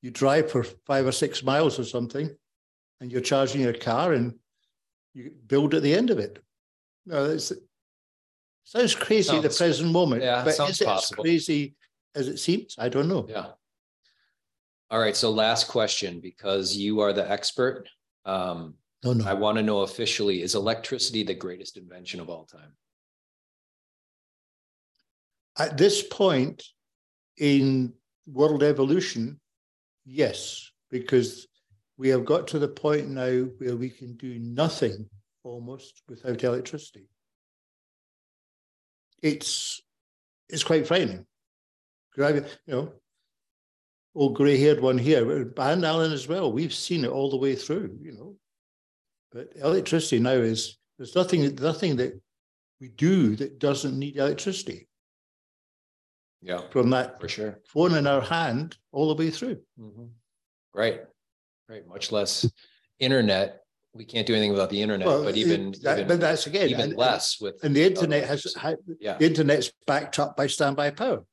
you 0.02 0.12
drive 0.12 0.52
for 0.52 0.64
five 0.86 1.08
or 1.08 1.12
six 1.12 1.42
miles 1.42 1.80
or 1.80 1.84
something, 1.84 2.30
and 3.00 3.12
you're 3.12 3.22
charging 3.22 3.62
your 3.62 3.74
car 3.74 4.14
and 4.14 4.36
you 5.16 5.32
build 5.48 5.74
at 5.74 5.82
the 5.82 5.96
end 5.96 6.12
of 6.12 6.20
it. 6.20 6.38
No, 7.08 7.26
it's, 7.26 7.52
sounds 8.66 8.94
crazy 8.94 9.30
sounds, 9.30 9.46
at 9.46 9.52
the 9.52 9.58
present 9.58 9.92
moment, 9.92 10.22
yeah, 10.22 10.44
but 10.44 10.60
is 10.70 10.82
it 10.82 10.86
possible. 10.86 11.24
as 11.24 11.26
crazy 11.26 11.76
as 12.14 12.28
it 12.28 12.38
seems? 12.38 12.76
I 12.78 12.90
don't 12.90 13.08
know. 13.08 13.26
Yeah. 13.28 13.48
All 14.92 15.00
right. 15.00 15.16
So 15.16 15.32
last 15.32 15.70
question, 15.70 16.20
because 16.20 16.76
you 16.76 17.00
are 17.00 17.14
the 17.14 17.28
expert. 17.28 17.90
Um, 18.26 18.76
no, 19.04 19.14
no. 19.14 19.26
I 19.26 19.34
want 19.34 19.58
to 19.58 19.64
know 19.64 19.82
officially: 19.82 20.42
Is 20.42 20.56
electricity 20.56 21.24
the 21.24 21.34
greatest 21.34 21.78
invention 21.78 22.20
of 22.20 22.30
all 22.30 22.46
time? 22.46 22.74
At 25.58 25.78
this 25.78 26.04
point 26.04 26.64
in 27.38 27.94
world 28.28 28.64
evolution, 28.64 29.40
yes, 30.06 30.72
because 30.90 31.48
we 31.98 32.10
have 32.10 32.26
got 32.26 32.48
to 32.48 32.60
the 32.60 32.68
point 32.68 33.08
now 33.08 33.44
where 33.58 33.76
we 33.76 33.90
can 33.90 34.16
do 34.18 34.40
nothing 34.40 35.08
almost 35.44 36.02
without 36.10 36.44
electricity. 36.44 37.08
It's 39.22 39.82
it's 40.50 40.64
quite 40.64 40.88
frightening. 40.88 41.26
You 42.18 42.46
know, 42.68 42.94
old 44.14 44.36
grey-haired 44.36 44.80
one 44.80 44.98
here, 44.98 45.30
and 45.58 45.86
Alan 45.86 46.12
as 46.12 46.28
well. 46.28 46.52
We've 46.52 46.74
seen 46.74 47.04
it 47.04 47.12
all 47.12 47.30
the 47.30 47.38
way 47.38 47.56
through. 47.56 47.98
You 48.02 48.12
know, 48.14 48.36
but 49.32 49.52
electricity 49.56 50.20
now 50.20 50.32
is 50.32 50.78
there's 50.98 51.16
nothing 51.16 51.56
nothing 51.56 51.96
that 51.98 52.20
we 52.80 52.90
do 52.90 53.36
that 53.38 53.60
doesn't 53.60 53.98
need 53.98 54.18
electricity. 54.18 54.88
Yeah, 56.46 56.62
from 56.70 56.92
that 56.92 57.20
for 57.20 57.28
sure 57.28 57.60
phone 57.66 57.96
in 57.96 58.06
our 58.06 58.22
hand 58.22 58.78
all 58.92 59.08
the 59.08 59.16
way 59.16 59.32
through. 59.32 59.58
Mm-hmm. 59.80 60.06
Right, 60.76 61.02
right. 61.68 61.88
Much 61.88 62.12
less 62.12 62.48
internet. 63.00 63.64
We 63.96 64.06
can't 64.06 64.28
do 64.28 64.34
anything 64.34 64.52
without 64.52 64.70
the 64.70 64.82
internet, 64.82 65.08
well, 65.08 65.24
but 65.24 65.38
even, 65.38 65.74
that, 65.82 66.00
even 66.00 66.08
but 66.08 66.20
that's 66.20 66.46
again 66.46 66.70
even 66.70 66.82
and, 66.82 66.98
less 66.98 67.42
with 67.42 67.64
and 67.64 67.76
the 67.76 67.84
internet 67.84 68.28
has 68.28 68.46
yeah. 69.00 69.18
the 69.18 69.26
internet's 69.26 69.72
backed 69.88 70.20
up 70.20 70.38
by 70.38 70.46
standby 70.46 70.92
power. 70.92 71.24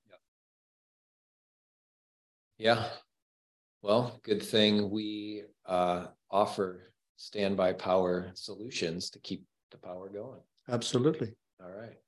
Yeah. 2.59 2.75
yeah. 2.75 2.89
Well, 3.83 4.19
good 4.23 4.43
thing 4.43 4.91
we 4.91 5.43
uh, 5.67 6.07
offer 6.31 6.93
standby 7.17 7.75
power 7.75 8.31
solutions 8.35 9.11
to 9.11 9.19
keep 9.19 9.45
the 9.73 9.77
power 9.77 10.09
going. 10.09 10.41
Absolutely. 10.71 11.35
All 11.61 11.71
right. 11.71 11.99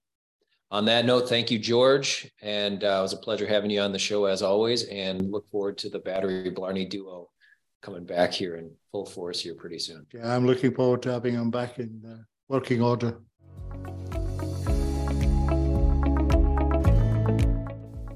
On 0.74 0.84
that 0.86 1.06
note, 1.06 1.28
thank 1.28 1.52
you, 1.52 1.58
George. 1.60 2.28
And 2.42 2.82
uh, 2.82 2.96
it 2.98 3.02
was 3.02 3.12
a 3.12 3.16
pleasure 3.16 3.46
having 3.46 3.70
you 3.70 3.80
on 3.80 3.92
the 3.92 3.98
show 4.00 4.24
as 4.24 4.42
always. 4.42 4.82
And 4.86 5.30
look 5.30 5.48
forward 5.48 5.78
to 5.78 5.88
the 5.88 6.00
Battery 6.00 6.50
Blarney 6.50 6.84
duo 6.84 7.30
coming 7.80 8.04
back 8.04 8.32
here 8.32 8.56
in 8.56 8.72
full 8.90 9.06
force 9.06 9.40
here 9.40 9.54
pretty 9.54 9.78
soon. 9.78 10.04
Yeah, 10.12 10.34
I'm 10.34 10.44
looking 10.44 10.74
forward 10.74 11.00
to 11.02 11.12
having 11.12 11.34
them 11.34 11.52
back 11.52 11.78
in 11.78 12.02
uh, 12.04 12.24
working 12.48 12.82
order. 12.82 13.20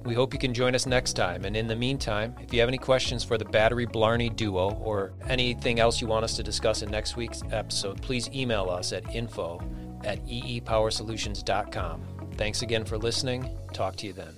We 0.04 0.14
hope 0.14 0.32
you 0.32 0.40
can 0.40 0.52
join 0.52 0.74
us 0.74 0.84
next 0.84 1.12
time. 1.12 1.44
And 1.44 1.56
in 1.56 1.68
the 1.68 1.76
meantime, 1.76 2.34
if 2.40 2.52
you 2.52 2.58
have 2.58 2.68
any 2.68 2.78
questions 2.78 3.22
for 3.22 3.38
the 3.38 3.44
Battery 3.44 3.86
Blarney 3.86 4.30
duo 4.30 4.72
or 4.82 5.12
anything 5.28 5.78
else 5.78 6.00
you 6.00 6.08
want 6.08 6.24
us 6.24 6.34
to 6.34 6.42
discuss 6.42 6.82
in 6.82 6.90
next 6.90 7.14
week's 7.14 7.40
episode, 7.52 8.02
please 8.02 8.28
email 8.34 8.68
us 8.68 8.92
at 8.92 9.14
info 9.14 9.60
at 10.04 10.24
eepowersolutions.com. 10.26 12.02
Thanks 12.36 12.62
again 12.62 12.84
for 12.84 12.98
listening. 12.98 13.50
Talk 13.72 13.96
to 13.96 14.06
you 14.06 14.12
then. 14.12 14.34